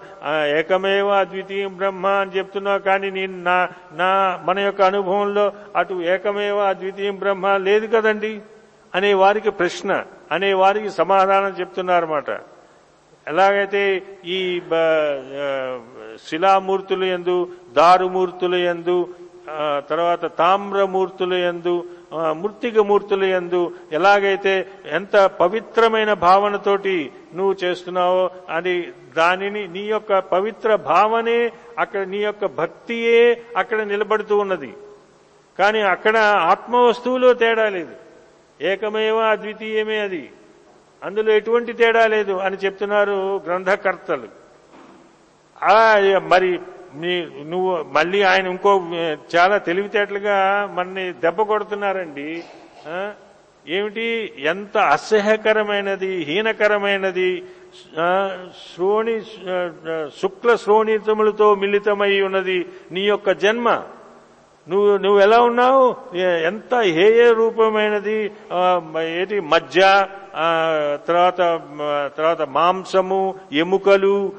ఏకమేవ 0.57 1.09
అద్వితీయం 1.09 1.77
బ్రహ్మ 1.77 2.07
అని 2.07 2.31
చెప్తున్నావు 2.31 2.79
కానీ 2.79 3.09
నేను 3.09 3.43
నా 3.43 3.67
నా 3.91 4.39
మన 4.43 4.59
యొక్క 4.59 4.81
అనుభవంలో 4.81 5.51
అటు 5.75 5.93
ఏకమేవ 5.93 6.59
అద్వితీయం 6.59 7.15
బ్రహ్మ 7.15 7.57
లేదు 7.57 7.87
కదండి? 7.87 8.41
అనే 8.95 9.13
వారికి 9.13 9.51
ప్రశ్న 9.51 10.03
అనే 10.31 10.53
వారికి 10.53 10.89
సమాధానం 10.89 11.55
చెప్తున్నారన్నమాట. 11.59 12.29
ఎలాగైతే 13.27 14.03
ఈ 14.25 14.61
బ- 14.71 15.79
శిలామూర్తులు 16.29 17.05
ఎందు 17.05 17.47
దారుమూర్తులు 17.73 18.55
ఎందు 18.55 19.09
తర్వాత 19.89 20.37
తామ్రమూర్తులు 20.37 21.35
ఎందు 21.35 21.83
ఆ, 22.13 22.33
మూర్తులు 22.79 23.25
ఎందు 23.25 23.71
ఎలాగైతే 23.91 24.67
ఎంత 24.85 25.15
పవిత్రమైన 25.39 26.13
భావనతోటి 26.13 27.11
నువ్వు 27.35 27.55
చేస్తున్నావో 27.63 28.29
అది 28.49 28.93
దానిని 29.17 29.67
నీ 29.67 29.79
యొక్క 29.79 30.19
పవిత్ర 30.19 30.75
భావనే 30.75 31.51
అక్కడ 31.79 32.07
నీ 32.07 32.17
యొక్క 32.17 32.45
భక్తియే 32.45 33.41
అక్కడ 33.57 33.81
నిలబడుతూ 33.81 34.37
ఉన్నది. 34.37 34.73
కానీ 35.59 35.81
అక్కడ 35.81 36.17
ఆత్మ 36.17 36.75
వస్తువులో 36.75 37.33
తేడా 37.33 37.69
లేదు. 37.69 37.95
ఏకమేవ 38.61 39.17
అద్వితీయమే 39.17 39.99
అది. 39.99 40.31
అందులో 41.03 41.31
ఎటువంటి 41.31 41.73
తేడా 41.73 42.07
లేదు 42.07 42.31
అని 42.31 42.57
చెప్తున్నారు 42.57 43.41
గ్రంథకర్తలు. 43.45 44.27
మరి 46.19 46.59
నీ 46.95 47.27
నువ్వు 47.43 47.85
మళ్ళీ 47.91 48.21
ఆయన 48.21 48.47
ఇంకో 48.47 48.81
చాలా 49.35 49.57
తెలివితేటలుగా 49.57 50.69
మనని 50.73 51.13
దెబ్బ 51.13 51.41
కొడుతున్నారండి. 51.41 52.43
ఏమిటి? 53.67 54.33
ఎంత 54.37 54.77
అసహ్యకరమైనది 54.77 56.23
హీనకరమైనది 56.23 57.43
శ్రోణి 58.73 59.21
శుక్ల 60.21 60.55
శ్రోణితములతో 60.55 61.55
మిళితమై 61.55 62.21
ఉన్నది 62.21 62.65
నీ 62.91 63.01
యొక్క 63.01 63.31
జన్మ. 63.31 63.83
నువ్వు 64.69 64.97
నువ్వు 64.97 65.19
ఎలా 65.19 65.41
ఉన్నావు? 65.41 65.95
ఏ- 66.15 66.43
ఎంత 66.43 66.75
హేయ 66.75 67.33
రూపమైనది 67.33 68.31
ఏంటి? 69.01 69.39
మధ్య 69.39 70.07
తర్వాత 71.07 71.61
తర్వాత 72.17 72.41
మాంసము 72.41 73.35
ఎముకలు 73.51 74.31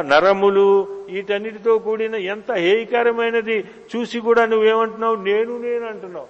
నరములు 0.00 0.82
వీటన్నిటితో 1.10 1.78
కూడిన 1.78 2.14
ఎంత 2.14 2.52
హేయకరమైనది 2.52 3.64
చూసి 3.96 4.20
కూడా 4.20 4.46
నువ్వేమంటున్నావు? 4.46 5.14
నేను 5.14 5.58
నేను 5.58 5.86
అంటున్నావు. 5.86 6.26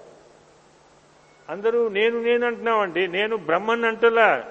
అందరూ 1.49 1.87
నేను 1.87 2.21
నేను 2.21 2.47
అంటున్నావండి. 2.47 3.07
నేను 3.07 3.37
బ్రహ్మన్ 3.37 3.85
అంటలా. 3.85 4.43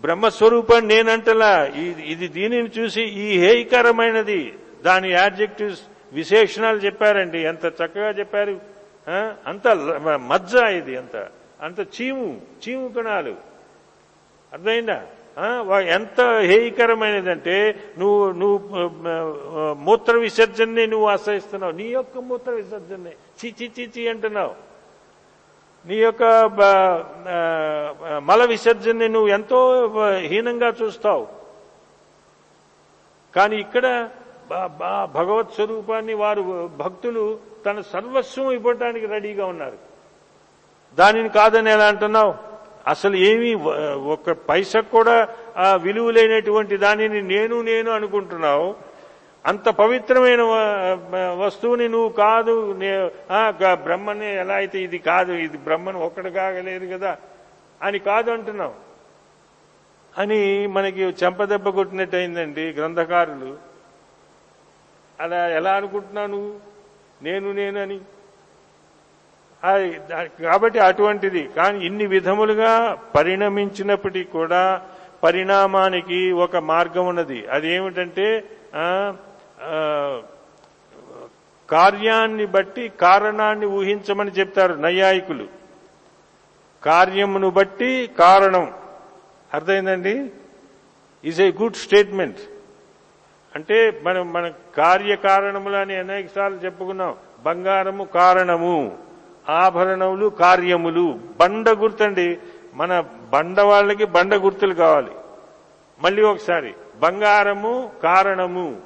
బ్రహ్మస్వరూపాన్ని 0.00 0.94
నేనంటలా 0.94 1.66
ఇది- 1.66 2.04
ఇది 2.04 2.28
దీనిని 2.28 2.70
చూసి 2.78 3.02
ఈ 3.02 3.38
హేయకరమైనది. 3.38 4.54
దాని 4.84 5.10
యాడ్జెక్టివ్స్ 5.10 5.82
విశేషణాలు 6.12 6.78
చెప్పారండి. 6.78 7.38
ఎంత 7.38 7.64
చక్కగా 7.66 8.10
చెప్పారు. 8.10 8.60
అంత 9.46 9.68
మజ్జ 10.16 10.56
ఇది 10.56 10.96
అంత. 10.96 11.26
అంత 11.62 11.80
చీము 11.80 12.40
చీము 12.68 12.88
కణాలు. 12.88 13.53
అర్థమైందా? 14.54 14.98
ఎంత 15.96 16.20
హేయకరమైనదంటే 16.50 17.56
నువ్వు 17.98 18.20
నువ్వు 18.40 18.58
మూత్ర 19.86 20.14
విసర్జనని 20.24 20.84
నువ్వు 20.92 21.06
ఆశ్రయిస్తున్నావు. 21.14 21.74
నీ 21.80 21.86
యొక్క 21.98 22.18
మూత్ర 22.28 22.52
విసర్జనని. 22.60 23.14
చి 23.40 23.70
చి 23.94 24.02
అంటున్నావు. 24.12 24.54
నీ 25.88 25.96
యొక్క 26.06 26.22
మల 28.28 28.40
విసర్జనని 28.52 29.08
నువ్వు 29.14 29.30
ఎంతో 29.38 29.60
హీనంగా 30.30 30.70
చూస్తావు. 30.82 31.26
కానీ 33.36 33.56
ఇక్కడ 33.64 33.86
భగవత్ 35.16 35.54
స్వరూపాన్ని 35.54 36.14
వారు 36.22 36.42
భక్తులు 36.82 37.24
తన 37.66 37.80
సర్వస్వం 37.92 38.48
ఇవ్వటానికి 38.58 39.06
రెడీగా 39.14 39.44
ఉన్నారు. 39.52 39.78
దానిని 40.98 41.30
కాదని 41.38 41.70
ఎలా 41.76 41.86
అంటున్నావు? 41.92 42.34
అసలు 42.88 43.16
ఏమీ 43.16 43.54
ఒక 44.04 44.30
పైసకు 44.30 44.90
కూడా 44.90 45.28
ఆ 45.56 45.76
విలువ 45.76 46.10
లేనటువంటి 46.10 46.76
దానిని 46.76 47.22
నేను 47.22 47.62
నేను 47.62 47.90
అనుకుంటున్నావు. 47.90 48.74
అంత 49.46 49.68
పవిత్రమైన 49.68 50.40
వస్తువుని 51.44 51.88
నువ్వు 51.88 52.08
కాదు 52.08 52.72
బ్రహ్మని 53.74 54.36
ఎలా 54.36 54.54
అయితే 54.54 54.78
ఇది 54.78 54.98
కాదు 54.98 55.32
ఇది 55.32 55.58
బ్రహ్మను 55.58 55.98
ఒక్కడు 55.98 56.30
కాగలేదు 56.30 56.98
కదా 56.98 57.16
అని 57.82 57.98
కాదు 57.98 58.30
అంటున్నావు. 58.30 58.74
అని 60.18 60.66
మనకి 60.66 61.00
చెంపదెబ్బ 61.02 61.68
కొట్టినట్టు 61.68 62.16
అయిందండి 62.16 62.70
గ్రంథకారులు. 62.70 63.56
అలా 65.20 65.48
ఎలా 65.48 65.72
అనుకుంటున్నావు 65.72 66.26
నువ్వు? 66.26 66.60
నేను 67.22 67.52
నేనని. 67.52 68.00
కాబట్టి 70.44 70.78
అటువంటిది. 70.88 71.42
కానీ 71.56 71.78
ఇన్ని 71.86 72.06
విధములుగా 72.14 72.72
పరిణమించినప్పటికీ 73.14 74.28
కూడా 74.38 74.62
పరిణామానికి 75.24 76.18
ఒక 76.44 76.56
మార్గం 76.70 77.06
ఉన్నది. 77.06 77.38
అదేమిటంటే 77.56 78.26
కార్యాన్ని 81.70 82.46
బట్టి 82.54 82.84
కారణాన్ని 83.04 83.66
ఊహించమని 83.76 84.32
చెప్తారు 84.38 84.74
నైయాయికులు. 84.84 85.46
కార్యమును 86.88 87.50
బట్టి 87.58 87.90
కారణం. 88.18 88.66
అర్థమైందండి? 89.54 90.14
ఈజ్ 91.24 91.40
ఏ 91.46 91.48
గుడ్ 91.62 91.80
స్టేట్మెంట్ 91.84 92.40
అంటే 93.56 93.78
మనం 94.02 94.24
మన 94.32 94.46
కార్యకారణములు 94.76 95.76
అని 95.82 95.94
అనేక 95.96 96.26
సార్లు 96.36 96.60
చెప్పుకున్నాం. 96.64 97.14
బంగారము 97.46 98.04
కారణము. 98.18 98.76
ఆభరణములు 99.48 100.26
కార్యములు 100.26 101.20
బండ 101.40 101.68
గుర్తండి. 101.68 102.38
మన 102.74 103.04
బండ 103.30 103.60
వాళ్ళకి 103.60 104.04
బండ 104.04 104.34
గుర్తులు 104.34 104.74
కావాలి. 104.74 105.10
మళ్ళీ 106.00 106.22
ఒకసారి 106.22 106.74
బంగారము 106.96 107.92
కారణము. 108.02 108.80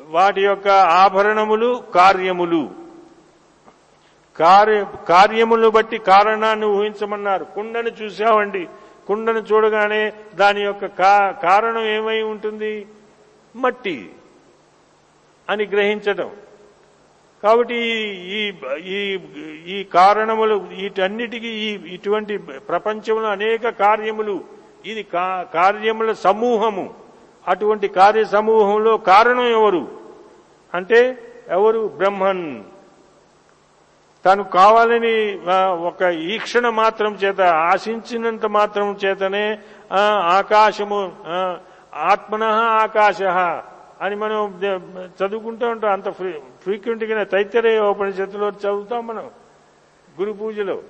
వాటి 0.00 0.44
యొక్క 0.44 0.68
ఆభరణములు 0.68 1.82
కార్యములు. 1.94 2.70
కార్య 4.36 4.86
కార్యములను 5.08 5.70
బట్టి 5.70 5.98
కారణాన్ని 5.98 6.66
ఊహించమన్నారు. 6.66 7.44
కుండను 7.44 7.88
చూసామండి 7.88 8.68
కుండను 9.06 9.38
చూడగానే 9.38 10.12
దాని 10.34 10.60
యొక్క 10.60 10.86
కా- 10.86 11.32
కారణం 11.32 11.84
ఏమై 11.84 12.22
ఉంటుంది? 12.22 12.86
మట్టి 13.56 14.12
అని 15.50 15.66
గ్రహించడం. 15.66 16.30
కాబట్టి 17.42 17.76
ఈ 18.26 18.52
ఈ 18.86 19.18
ఈ 19.66 19.84
కారణములు 19.84 20.54
వీటన్నిటికీ 20.54 21.48
ఈ 21.48 21.94
ఇటువంటి 21.94 22.38
ప్రపంచంలో 22.38 23.28
అనేక 23.28 23.68
కార్యములు 23.68 24.40
ఇది 24.86 25.02
కా- 25.02 25.42
కార్యముల 25.42 26.12
సమూహము. 26.12 26.94
అటువంటి 27.48 27.88
కార్య 27.88 28.24
సమూహంలో 28.24 28.96
కారణం 28.96 29.46
ఎవరు? 29.46 29.88
అంటే 30.74 31.18
ఎవరు? 31.48 31.88
బ్రహ్మన్. 31.96 32.62
తను 34.26 34.44
కావాలని 34.44 35.38
ఒక 35.86 36.02
ఈక్షణ 36.02 36.68
మాత్రం 36.68 37.14
చేత 37.14 37.40
ఆశించినంత 37.40 38.46
మాత్రం 38.46 38.98
చేతనే 39.04 39.58
ఆకాశము 40.22 41.12
ఆత్మన 41.94 42.42
ఆకాశ. 42.82 43.22
అని 44.02 44.16
మనం 44.16 44.60
చదువుకుంటూ 45.06 45.68
ఉంటాం. 45.68 45.92
అంత 45.92 46.08
ఫ్రీ 46.08 46.32
ఫ్రీక్వెంట్గా 46.32 47.24
తైత్తరే 47.24 47.80
ఉపనిషత్తులో 47.80 48.48
చదువుతాం 48.48 49.06
మనం 49.06 49.30
గురు 50.20 50.32
పూజలో. 50.32 50.82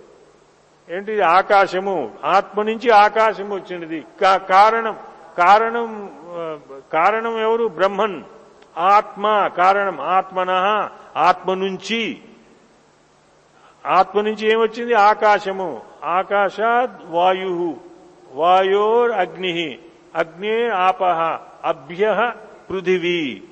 ఏంటి? 0.90 1.20
ఆకాశము. 1.20 2.10
ఆత్మ 2.24 2.62
నుంచి 2.62 2.90
ఆకాశం 2.90 3.50
వచ్చినది. 3.50 4.04
కారణం. 4.22 4.96
కారణం 5.38 6.12
కారణం 6.92 7.38
ఎవరు? 7.38 7.68
బ్రహ్మన్. 7.68 8.22
ఆత్మ 8.78 9.50
కారణం. 9.56 10.00
ఆత్మన? 10.00 10.50
ఆత్మ 11.16 11.54
నుంచి. 11.54 12.20
ఆత్మ 13.86 14.20
నుంచి 14.20 14.52
ఏమొచ్చింది? 14.52 14.94
ఆకాశము. 14.94 15.80
ఆకాశాద్ 16.04 17.10
వాయు. 17.10 17.76
వాయోర్ 18.32 19.12
అగ్ని 19.12 19.78
అగ్నే 20.14 20.68
ఆపహ 20.68 21.38
అభ్య 21.64 22.32
పృథివీ 22.72 23.42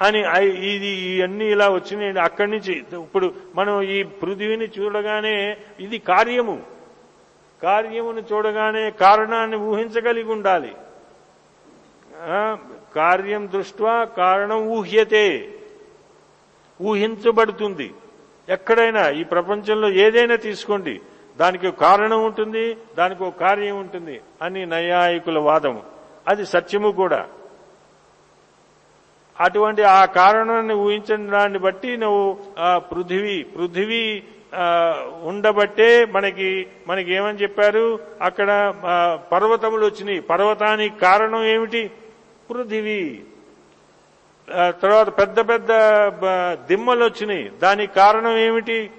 అని 0.00 0.20
ఇది 0.66 0.86
ఇవన్నీ 0.86 1.44
ఇలా 1.44 1.68
వచ్చినాయండి 1.68 2.20
అక్కడి 2.20 2.50
నుంచి 2.50 2.78
ఇప్పుడు 2.78 3.34
మనం 3.54 3.82
ఈ 3.82 4.02
పృథివీని 4.02 4.68
చూడగానే 4.78 5.56
ఇది 5.80 5.98
కార్యము. 5.98 6.62
కార్యమును 7.62 8.22
చూడగానే 8.32 8.90
కారణాన్ని 8.90 9.56
ఊహించగలిగి 9.56 10.32
ఉండాలి. 10.32 10.72
కార్యం 12.96 13.50
దృష్ట్యా 13.54 14.04
కారణం 14.04 14.68
ఊహ్యతే. 14.68 15.48
ఊహించబడుతుంది. 16.82 17.94
ఎక్కడైనా 18.48 19.10
ఈ 19.10 19.24
ప్రపంచంలో 19.24 19.90
ఏదైనా 19.90 20.36
తీసుకోండి. 20.36 21.00
దానికి 21.40 21.70
కారణం 21.70 22.24
ఉంటుంది 22.24 22.76
దానికి 22.98 23.22
ఒక 23.22 23.40
కార్యం 23.40 23.76
ఉంటుంది 23.80 24.20
అని 24.42 24.66
నైయాయికుల 24.66 25.38
వాదము. 25.38 25.82
అది 26.28 26.46
సత్యము 26.46 26.90
కూడా. 26.90 27.28
అటువంటి 29.40 29.82
ఆ 29.82 30.04
కారణాన్ని 30.04 30.74
ఊహించిన 30.74 31.30
దాన్ని 31.30 31.58
బట్టి 31.58 31.96
నువ్వు 31.96 32.38
పృథివీ 32.76 33.42
పృథివీ 33.42 34.22
ఉండబట్టే 35.22 36.04
మనకి 36.04 36.66
మనకి 36.86 37.14
ఏమని 37.14 37.38
చెప్పారు? 37.38 37.98
అక్కడ 38.22 38.74
పర్వతములు 39.32 39.86
వచ్చినాయి. 39.86 40.20
పర్వతానికి 40.20 41.00
కారణం 41.00 41.44
ఏమిటి? 41.44 41.90
పృథివీ. 42.50 43.20
తర్వాత 44.82 45.08
పెద్ద 45.08 45.48
పెద్ద 45.48 45.68
బ- 46.08 46.58
దిమ్మలు 46.68 47.04
వచ్చినాయి. 47.04 47.52
దానికి 47.62 47.94
కారణం 47.94 48.36
ఏమిటి? 48.36 48.90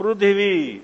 పృథివీ. 0.00 0.80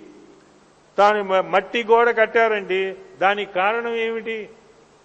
దాని 0.99 1.23
మట్టి 1.23 1.85
గోడ 1.85 2.11
కట్టారండి. 2.11 2.95
దానికి 3.21 3.53
కారణం 3.53 3.95
ఏమిటి? 3.95 4.49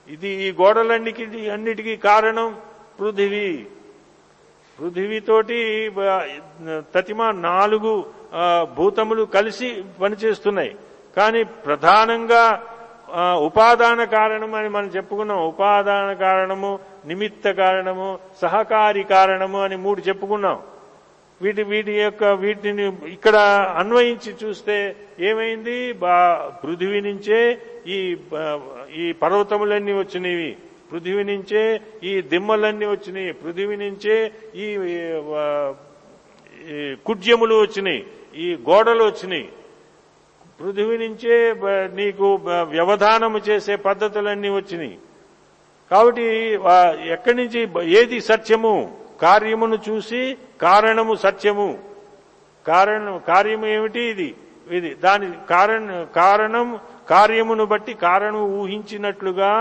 ఇది 0.09 0.27
ఈ 0.27 0.51
గోడలన్నిటికీ 0.51 1.49
అన్నిటికీ 1.49 1.95
కారణం 1.95 2.55
పృథివీ. 2.99 3.65
పృథివీతోటి 4.79 5.89
బ- 5.89 6.23
తతిమ 6.95 7.31
నాలుగు 7.31 8.05
భూతములు 8.75 9.23
కలిసి 9.23 9.83
పనిచేస్తున్నాయి. 10.01 10.75
కానీ 11.17 11.43
ప్రధానంగా 11.43 12.63
ఉపాదాన 13.35 14.03
కారణం 14.03 14.55
అని 14.55 14.69
మనం 14.69 14.87
చెప్పుకున్నాం. 14.87 15.47
ఉపాదాన 15.47 16.13
కారణము 16.13 16.79
నిమిత్త 17.05 17.51
కారణము 17.51 18.19
సహకారి 18.41 19.03
కారణము 19.03 19.61
అని 19.61 19.75
మూడు 19.75 20.01
చెప్పుకున్నాం. 20.01 20.61
వీటి 21.41 21.63
వీటి 21.63 21.91
యొక్క 21.91 22.23
వీటిని 22.23 22.93
ఇక్కడ 23.05 23.35
అన్వయించి 23.77 24.35
చూస్తే 24.43 24.95
ఏమైంది? 25.19 25.93
పృథివీ 26.63 27.01
నుంచే 27.01 27.61
ఈ 27.87 28.17
ఈ 28.95 29.11
పర్వతములన్నీ 29.11 29.93
వచ్చినవి. 29.93 30.57
పృథివీ 30.91 31.23
నుంచే 31.23 31.81
ఈ 32.03 32.21
దిమ్మలన్నీ 32.21 32.85
వచ్చినాయి. 32.85 33.31
పృథివీ 33.33 33.75
నుంచే 33.75 34.15
ఈ 34.63 34.67
కుడ్యములు 37.05 37.55
వచ్చినాయి. 37.61 38.01
ఈ 38.35 38.55
గోడలు 38.69 39.03
వచ్చినాయి. 39.03 39.49
పృథివీ 40.59 40.95
నుంచే 40.97 41.33
నీకు 41.95 42.27
వ్యవధానము 42.69 43.37
చేసే 43.37 43.75
పద్ధతులన్నీ 43.75 44.49
వచ్చినాయి. 44.49 44.97
కాబట్టి 45.91 46.25
ఎక్కడి 47.15 47.37
నుంచి 47.37 47.59
ఏది 47.99 48.21
సత్యము? 48.21 48.75
కార్యమును 49.21 49.77
చూసి 49.89 50.37
కారణము 50.61 51.13
సత్యము. 51.15 51.69
కారణం 52.67 53.21
కార్యము 53.27 53.65
ఏమిటి 53.65 54.01
ఇది? 54.01 54.35
ఇది 54.71 54.93
దాని 54.93 55.27
కారణ 55.49 56.05
కారణం 56.15 56.79
కార్యమును 57.09 57.65
బట్టి 57.65 57.93
కారణం 57.93 58.41
ఊహించినట్లుగా 58.59 59.51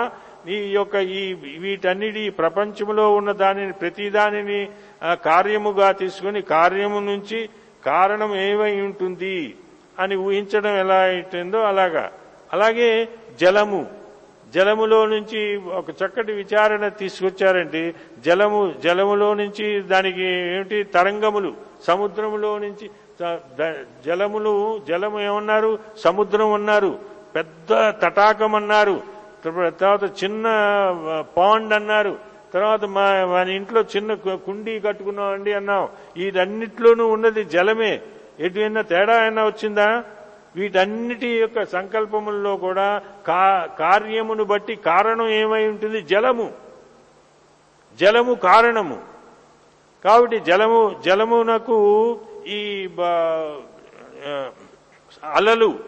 ఈ 0.49 0.57
యొక్క 0.73 0.95
ఈ 0.95 1.23
వీటన్నిటి 1.59 2.31
ప్రపంచంలో 2.31 3.15
ఉన్న 3.15 3.33
దానిని 3.33 3.73
ప్రతి 3.73 4.11
దానిని 4.11 4.69
కార్యముగా 5.25 5.93
తీసుకుని 5.93 6.43
కార్యము 6.43 7.01
నుంచి 7.01 7.49
కారణం 7.87 8.37
ఏమై 8.37 8.81
ఉంటుంది 8.81 9.55
అని 9.99 10.17
ఊహించడం 10.17 10.75
ఎలా 10.79 10.99
అవుతుందో 11.03 11.61
అలాగా. 11.63 12.13
అలాగే 12.53 13.09
జలము. 13.41 13.87
జలములో 14.55 15.07
నుంచి 15.07 15.57
ఒక 15.57 15.91
చక్కటి 15.91 16.33
విచారణ 16.33 16.89
తీసుకొచ్చారండి 16.89 17.95
జలము 18.25 18.75
జలములో 18.85 19.35
నుంచి 19.35 19.81
దానికి 19.81 20.23
ఏమిటి? 20.23 20.83
తరంగములు. 20.83 21.55
సముద్రములో 21.87 22.59
నుంచి 22.59 22.91
జలములు 24.07 24.81
జలము 24.89 25.21
ఏమన్నారు? 25.21 25.79
సముద్రం 25.99 26.53
అన్నారు. 26.53 26.99
పెద్ద 27.37 27.71
తటాకం 28.03 28.55
అన్నారు 28.55 29.16
తర్వాత 29.55 30.25
చిన్న 30.25 30.47
పాండ్ 31.37 31.75
అన్నారు. 31.75 32.19
తర్వాత 32.55 32.85
మా 32.85 33.25
మన 33.25 33.49
ఇంట్లో 33.49 33.81
చిన్న 33.81 34.15
కుండీ 34.15 34.81
కట్టుకున్నామండి 34.81 35.53
అన్నాం 35.53 35.89
వీటన్నిట్లోనూ 36.17 37.09
ఉన్నది 37.09 37.45
జలమే. 37.45 38.01
ఎటువైనా 38.41 38.83
తేడా 38.83 39.23
అయినా 39.23 39.45
వచ్చిందా? 39.47 40.05
వీటన్నిటి 40.57 41.29
యొక్క 41.29 41.65
సంకల్పముల్లో 41.65 42.57
కూడా 42.57 43.03
కా 43.27 43.69
కార్యమును 43.79 44.45
బట్టి 44.45 44.77
కారణం 44.77 45.29
ఏమై 45.29 45.69
ఉంటుంది? 45.69 46.03
జలము. 46.03 46.53
జలము 48.01 48.35
కారణము. 48.35 48.99
కాబట్టి 50.05 50.41
జలము 50.41 51.03
జలమునకు 51.05 52.19
ఈ 52.47 52.89
బ- 52.99 53.61
అలలు. 55.25 55.79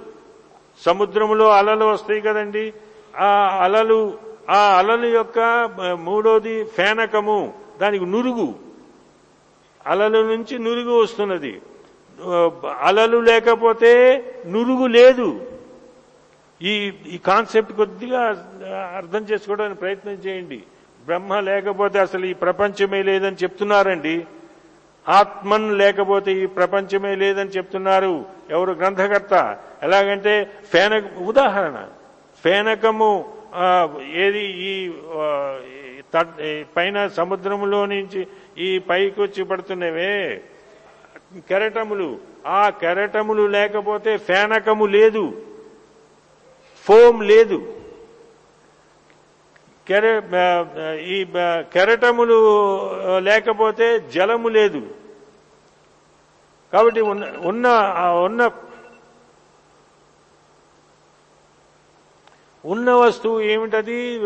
సముద్రములో 0.87 1.51
అలలు 1.51 1.85
వస్తాయి 1.85 2.21
కదండి. 2.21 2.73
ఆ 3.17 3.59
అలలు 3.65 4.19
ఆ 4.51 4.79
అలలు 4.79 5.07
యొక్క 5.07 5.39
మూడోది 5.99 6.65
ఫేనకము 6.65 7.55
దానికి 7.81 8.07
నురుగు. 8.07 8.55
అలల 9.87 10.23
నుంచి 10.23 10.59
నురుగు 10.59 11.03
వస్తున్నది. 11.03 11.63
అలలు 12.81 13.19
లేకపోతే 13.19 13.93
నురుగు 14.47 14.87
లేదు. 14.87 15.47
ఈ 16.63 16.93
ఈ 17.07 17.19
కాన్సెప్ట్ 17.19 17.73
కొద్దిగా 17.73 18.21
అర్థం 18.97 19.27
చేసుకోవడానికి 19.31 19.81
ప్రయత్నం 19.81 20.13
చేయండి. 20.13 20.63
బ్రహ్మ 21.07 21.41
లేకపోతే 21.41 21.99
అసలు 21.99 22.27
ఈ 22.27 22.33
ప్రపంచమే 22.35 23.03
లేదని 23.03 23.37
చెప్తున్నారండి. 23.43 24.27
ఆత్మన్ 25.09 25.79
లేకపోతే 25.79 26.33
ఈ 26.33 26.47
ప్రపంచమే 26.47 27.15
లేదని 27.15 27.51
చెప్తున్నారు 27.51 28.25
ఎవరు 28.51 28.73
గ్రంథకర్త? 28.73 29.59
ఎలాగంటే 29.83 30.51
ఫేన 30.73 31.03
ఉదాహరణ. 31.27 31.87
ఫేనకము 32.45 33.11
ఏది 34.25 34.43
ఈ 34.69 34.73
పైన 36.77 36.99
సముద్రములో 37.19 37.81
నుంచి 37.87 38.21
ఈ 38.67 38.69
పైకి 38.89 39.21
వచ్చి 39.23 39.43
పడుతున్నవే 39.51 40.15
కెరటములు. 41.49 42.09
ఆ 42.59 42.63
కెరటములు 42.83 43.45
లేకపోతే 43.57 44.13
ఫేనకము 44.29 44.87
లేదు. 44.97 45.25
ఫోమ్ 46.87 47.19
లేదు. 47.31 47.59
కెరె 49.89 50.15
ఈ 51.17 51.19
కెరటములు 51.75 52.39
లేకపోతే 53.29 53.87
జలము 54.15 54.49
లేదు. 54.49 54.81
కాబట్టి 56.73 57.01
ఉన్న 57.13 57.25
ఉన్న 57.51 57.67
ఉన్న 58.27 58.41
ఉన్న 62.65 62.91
వస్తువు 62.91 63.41
ఏమిటది? 63.41 64.21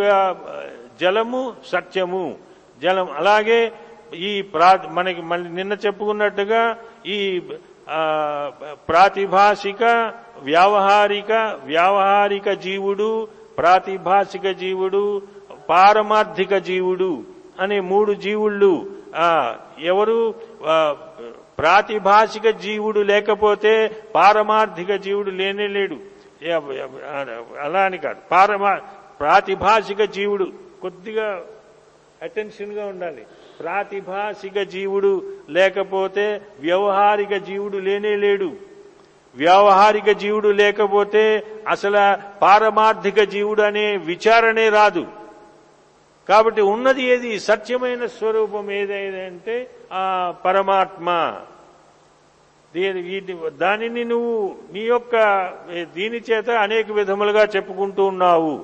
జలము 1.01 1.53
సత్యము. 1.67 2.39
జలం 2.83 3.09
అలాగే 3.17 3.73
ఈ 4.15 4.43
ప్రా 4.43 4.79
మనకి 4.91 5.23
మళ్ళీ 5.23 5.51
నిన్న 5.51 5.73
చెప్పుకున్నట్టుగా 5.87 6.77
ఈ 7.07 7.43
ప్రాతిభాషిక 8.89 10.13
వ్యావహారిక 10.43 11.33
వ్యావహారిక 11.65 12.51
జీవుడు 12.51 13.29
ప్రాతిభాషిక 13.59 14.47
జీవుడు 14.49 15.23
పారమార్థిక 15.71 16.55
జీవుడు 16.55 17.25
అనే 17.61 17.81
మూడు 17.81 18.13
జీవుళ్ళు 18.13 18.73
ఎవరు? 19.81 20.35
ప్రాతిభాషిక 21.59 22.49
జీవుడు 22.49 23.01
లేకపోతే 23.01 23.97
పారమార్థిక 24.15 24.93
జీవుడు 24.95 25.31
లేనే 25.31 25.67
లేడు. 25.67 26.12
అలా 27.61 27.85
అని 27.85 27.99
కాదు. 27.99 28.19
పారమా 28.31 28.75
ప్రాతిభాషిక 29.21 30.03
జీవుడు. 30.03 30.53
కొద్దిగా 30.83 31.43
అటెన్షన్గా 32.23 32.87
ఉండాలి. 32.87 33.27
ప్రాతిభాషిక 33.61 34.63
జీవుడు 34.63 35.33
లేకపోతే 35.51 36.43
వ్యవహారిక 36.61 37.37
జీవుడు 37.37 37.79
లేనే 37.79 38.17
లేడు. 38.17 38.53
వ్యావహారిక 39.37 40.11
జీవుడు 40.11 40.49
లేకపోతే 40.49 41.43
అసలు 41.69 42.39
పారమార్థిక 42.39 43.23
జీవుడు 43.23 43.63
అనే 43.63 43.97
విచారణే 43.97 44.69
రాదు. 44.69 45.07
కాబట్టి 46.29 46.61
ఉన్నది 46.61 47.03
ఏది? 47.03 47.41
సత్యమైన 47.41 48.07
స్వరూపం 48.07 48.71
ఏదైందంటే 48.71 49.71
ఆ 49.93 50.35
పరమాత్మ. 50.45 51.37
దీని 52.75 53.01
వీటి 53.03 53.33
దానిని 53.57 54.05
నువ్వు 54.05 54.57
నీ 54.73 54.81
యొక్క 54.81 55.15
దీని 55.95 56.21
చేత 56.31 56.51
అనేక 56.51 56.93
విధములుగా 56.93 57.45
చెప్పుకుంటూ 57.45 58.05
ఉన్నావు. 58.05 58.55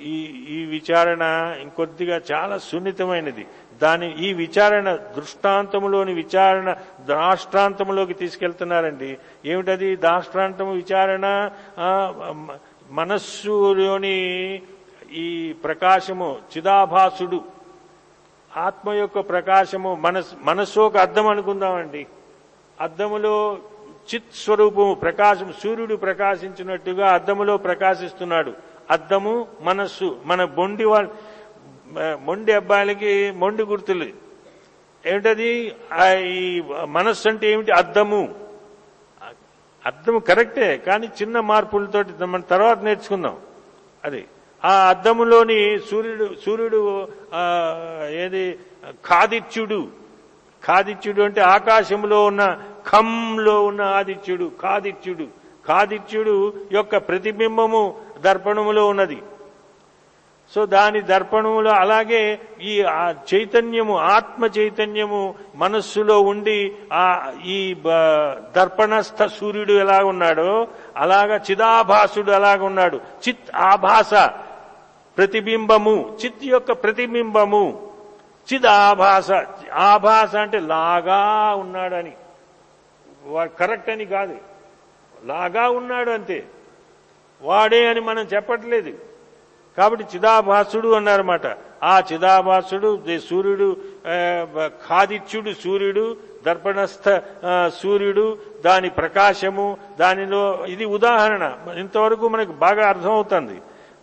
ఈ 0.00 0.16
ఈ 0.56 0.58
విచారణ 0.64 1.22
ఇంకొద్దిగా 1.62 2.20
చాలా 2.32 2.58
సున్నితమైనది. 2.58 3.46
దాని 3.82 4.08
ఈ 4.26 4.32
విచారణ 4.32 4.88
దృష్టాంతములోని 5.16 6.12
విచారణ 6.14 6.68
దాష్టాంతములోకి 7.00 8.14
తీసుకెళ్తున్నారండి. 8.14 9.18
ఏమిటది? 9.44 9.96
దాష్టాంతము 9.96 10.72
విచారణ 10.72 11.26
మనస్సులోని 12.90 14.16
ఈ 15.12 15.28
ప్రకాశము 15.64 16.38
చిదాభాసుడు 16.52 17.59
ఆత్మ 18.56 18.92
యొక్క 18.92 19.20
ప్రకాశము 19.20 19.94
మనస్ 19.94 20.26
మనస్సు 20.42 20.80
ఒక 20.80 20.96
అద్దం 20.96 21.26
అనుకుందామండి. 21.26 22.06
అద్దములో 22.80 23.58
చిత్ 24.14 24.34
స్వరూపము 24.34 24.94
ప్రకాశం 24.94 25.54
సూర్యుడు 25.62 25.94
ప్రకాశించినట్టుగా 25.94 27.10
అద్దములో 27.10 27.56
ప్రకాశిస్తున్నాడు. 27.56 28.52
అద్దము 28.90 29.46
మనస్సు 29.60 30.20
మన 30.24 30.44
మొండి 30.44 30.84
మొండి 32.20 32.52
అబ్బాయిలకి 32.52 33.30
మొండి 33.30 33.62
గుర్తులు. 33.62 34.06
ఏమిటది 35.06 35.72
ఈ 36.18 36.62
మనస్సు 36.84 37.28
అంటే 37.28 37.52
ఏమిటి? 37.52 37.72
అద్దము 37.72 38.34
అద్దము 39.86 40.18
కరెక్టే 40.18 40.76
కానీ 40.76 41.08
చిన్న 41.22 41.40
మార్పులతోటి 41.40 42.24
మనం 42.24 42.40
తర్వాత 42.40 42.82
నేర్చుకుందాం. 42.82 43.36
అది. 44.04 44.24
ఆ 44.64 44.88
అద్దములోని 44.88 45.80
సూర్యుడు 45.90 46.34
సూర్యుడు 46.44 46.80
ఏది 48.16 48.58
కాదిత్యుడు 49.04 49.80
కాదిత్యుడు 50.62 51.22
అంటే 51.22 51.40
ఆకాశంలో 51.40 52.24
ఉన్న 52.24 52.42
ఖంలో 52.88 53.64
ఉన్న 53.64 53.82
ఆదిత్యుడు 53.82 54.50
కాదిత్యుడు 54.62 55.26
కాదిత్యుడు 55.68 56.34
యొక్క 56.72 56.96
ప్రతిబింబము 56.98 57.82
దర్పణములో 58.18 58.86
ఉన్నది. 58.86 59.18
సో 60.52 60.66
దాని 60.66 61.00
దర్పణములో 61.02 61.70
అలాగే 61.70 62.38
ఈ 62.60 62.72
చైతన్యము 63.32 63.98
ఆత్మ 63.98 64.46
చైతన్యము 64.58 65.34
మనస్సులో 65.54 66.20
ఉండి 66.20 66.72
ఆ 66.92 67.04
ఈ 67.46 67.74
బ- 67.74 67.90
దర్పణస్థ 68.56 69.26
సూర్యుడు 69.26 69.72
ఎలా 69.72 70.04
ఉన్నాడో 70.04 70.68
అలాగా 70.96 71.36
చిదాభాసుడు 71.50 72.32
అలాగ 72.32 72.64
ఉన్నాడు 72.64 72.96
చిత్ 72.96 73.50
ఆభాస 73.54 74.12
ప్రతిబింబము 75.18 76.18
చిత్ 76.24 76.44
యొక్క 76.44 76.72
ప్రతిబింబము. 76.72 77.90
చిద్ 78.52 78.66
ఆభాస 78.66 79.28
ఆభాస 79.72 80.36
అంటే 80.36 80.58
లాగా 80.58 81.54
ఉన్నాడని. 81.54 82.12
కరెక్ట్ 83.58 83.90
అని 83.90 84.04
కాదు. 84.04 84.36
లాగా 85.24 85.68
ఉన్నాడు 85.68 86.10
అంతే. 86.10 86.44
వాడే 87.42 87.88
అని 87.88 88.00
మనం 88.00 88.22
చెప్పట్లేదు. 88.34 88.92
కాబట్టి 89.78 90.04
చిదాభాసుడు 90.14 90.88
అన్నారన్నమాట. 90.88 91.58
ఆ 91.82 92.02
చిదాభాసుడు 92.12 93.00
సూర్యుడు 93.30 93.76
ఖాదిత్యుడు 94.68 95.50
సూర్యుడు 95.64 96.16
దర్పణస్థ 96.46 97.22
సూర్యుడు 97.68 98.38
దాని 98.64 98.90
ప్రకాశము 98.90 99.76
దానిలో 100.00 100.66
ఇది 100.68 100.84
ఉదాహరణ. 100.84 101.56
ఇంతవరకు 101.78 102.28
మనకు 102.28 102.52
బాగా 102.52 102.88
అర్థమవుతుంది. 102.88 103.60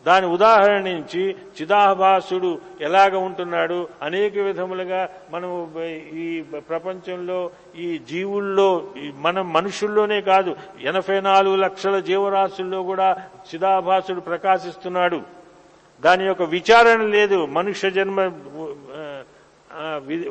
దాని 0.07 0.27
ఉదాహరణ 0.35 0.77
నుంచి 0.89 1.23
చిదాభాసుడు 1.57 2.51
ఎలాగ 2.81 3.13
ఉంటున్నాడు? 3.27 3.79
అనేక 4.01 4.37
విధములుగా 4.47 5.01
మనం 5.31 5.49
ఈ 6.23 6.27
ప్రపంచంలో 6.69 7.39
ఈ 7.85 7.87
జీవుల్లో 8.09 8.69
మనం 9.25 9.45
మనుషుల్లోనే 9.53 10.19
కాదు 10.21 10.51
ఎనభై 10.81 11.17
నాలుగు 11.21 11.55
లక్షల 11.65 11.99
జీవరాశుల్లో 12.09 12.79
కూడా 12.83 13.09
చిదాభాసుడు 13.49 14.21
ప్రకాశిస్తున్నాడు. 14.29 15.19
దాని 16.05 16.23
యొక్క 16.25 16.43
విచారణ 16.55 17.01
లేదు. 17.15 17.45
మనుష్య 17.57 17.89
జన్మ 17.97 18.19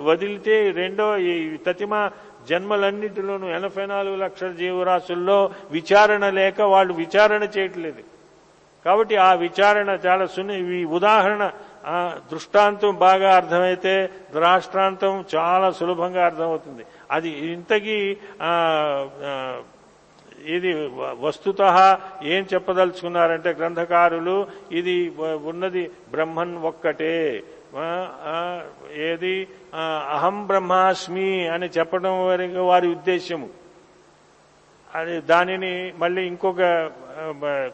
వదిలితే 0.08 0.54
రెండో 0.70 1.06
ఈ 1.30 1.32
తతిమ 1.66 2.10
జన్మలన్నింటిలోనూ 2.50 3.46
ఎనభై 3.58 3.86
నాలుగు 3.86 4.16
లక్షల 4.16 4.52
జీవరాశుల్లో 4.52 5.38
విచారణ 5.70 6.24
లేక 6.40 6.60
వాళ్ళు 6.74 6.92
విచారణ 6.94 7.42
చేయట్లేదు. 7.56 8.02
కాబట్టి 8.86 9.14
ఆ 9.28 9.30
విచారణ 9.44 9.90
చాలా 10.06 10.24
సున్ని 10.34 10.56
ఈ 10.80 10.84
ఉదాహరణ 10.98 11.44
దృష్టాంతం 12.30 12.92
బాగా 13.06 13.28
అర్థమైతే 13.36 13.94
ద్రాష్టాంతం 14.34 15.14
చాలా 15.34 15.68
సులభంగా 15.78 16.22
అర్థమవుతుంది. 16.28 16.84
అది 17.10 17.30
ఇంతకీ 17.54 17.98
ఇది 20.56 20.70
వస్తుత 21.24 21.60
ఏం 22.34 22.42
చెప్పదలుచుకున్నారంటే 22.54 23.50
గ్రంథకారులు 23.60 24.36
ఇది 24.72 24.96
ఉన్నది 25.50 25.84
బ్రహ్మన్ 26.10 26.56
ఒక్కటే. 26.70 27.16
ఏది? 29.08 29.36
అహం 30.14 30.36
బ్రహ్మాస్మి 30.46 31.30
అని 31.54 31.68
చెప్పడం 31.78 32.14
వరకు 32.26 32.62
వారి 32.70 32.88
ఉద్దేశ్యము. 32.96 33.48
అది 34.96 35.20
దానిని 35.20 35.92
మళ్ళీ 35.98 36.26
ఇంకొక 36.26 36.90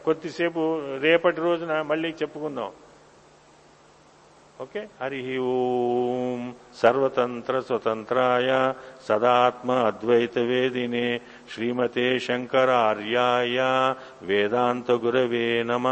కొద్దిసేపు 0.05 0.81
రేపటి 1.01 1.41
రోజున 1.41 1.81
మళ్ళీ 1.81 2.09
చెప్పుకుందాం. 2.09 2.71
ఓకే? 4.61 4.87
హరి 5.01 5.37
ఓం 5.37 6.53
సర్వతంత్ర 6.75 7.59
స్వతంత్రాయ 7.59 8.73
సదాత్మ 9.05 9.71
అద్వైత 9.71 10.37
వేదినే 10.39 11.21
శ్రీమతే 11.53 12.19
శంకరార్యాయ 12.19 13.59
వేదాంత 14.21 14.91
గురవే 14.91 15.63
నమ. 15.63 15.87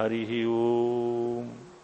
హరి 0.00 0.44
ఓం. 0.44 1.61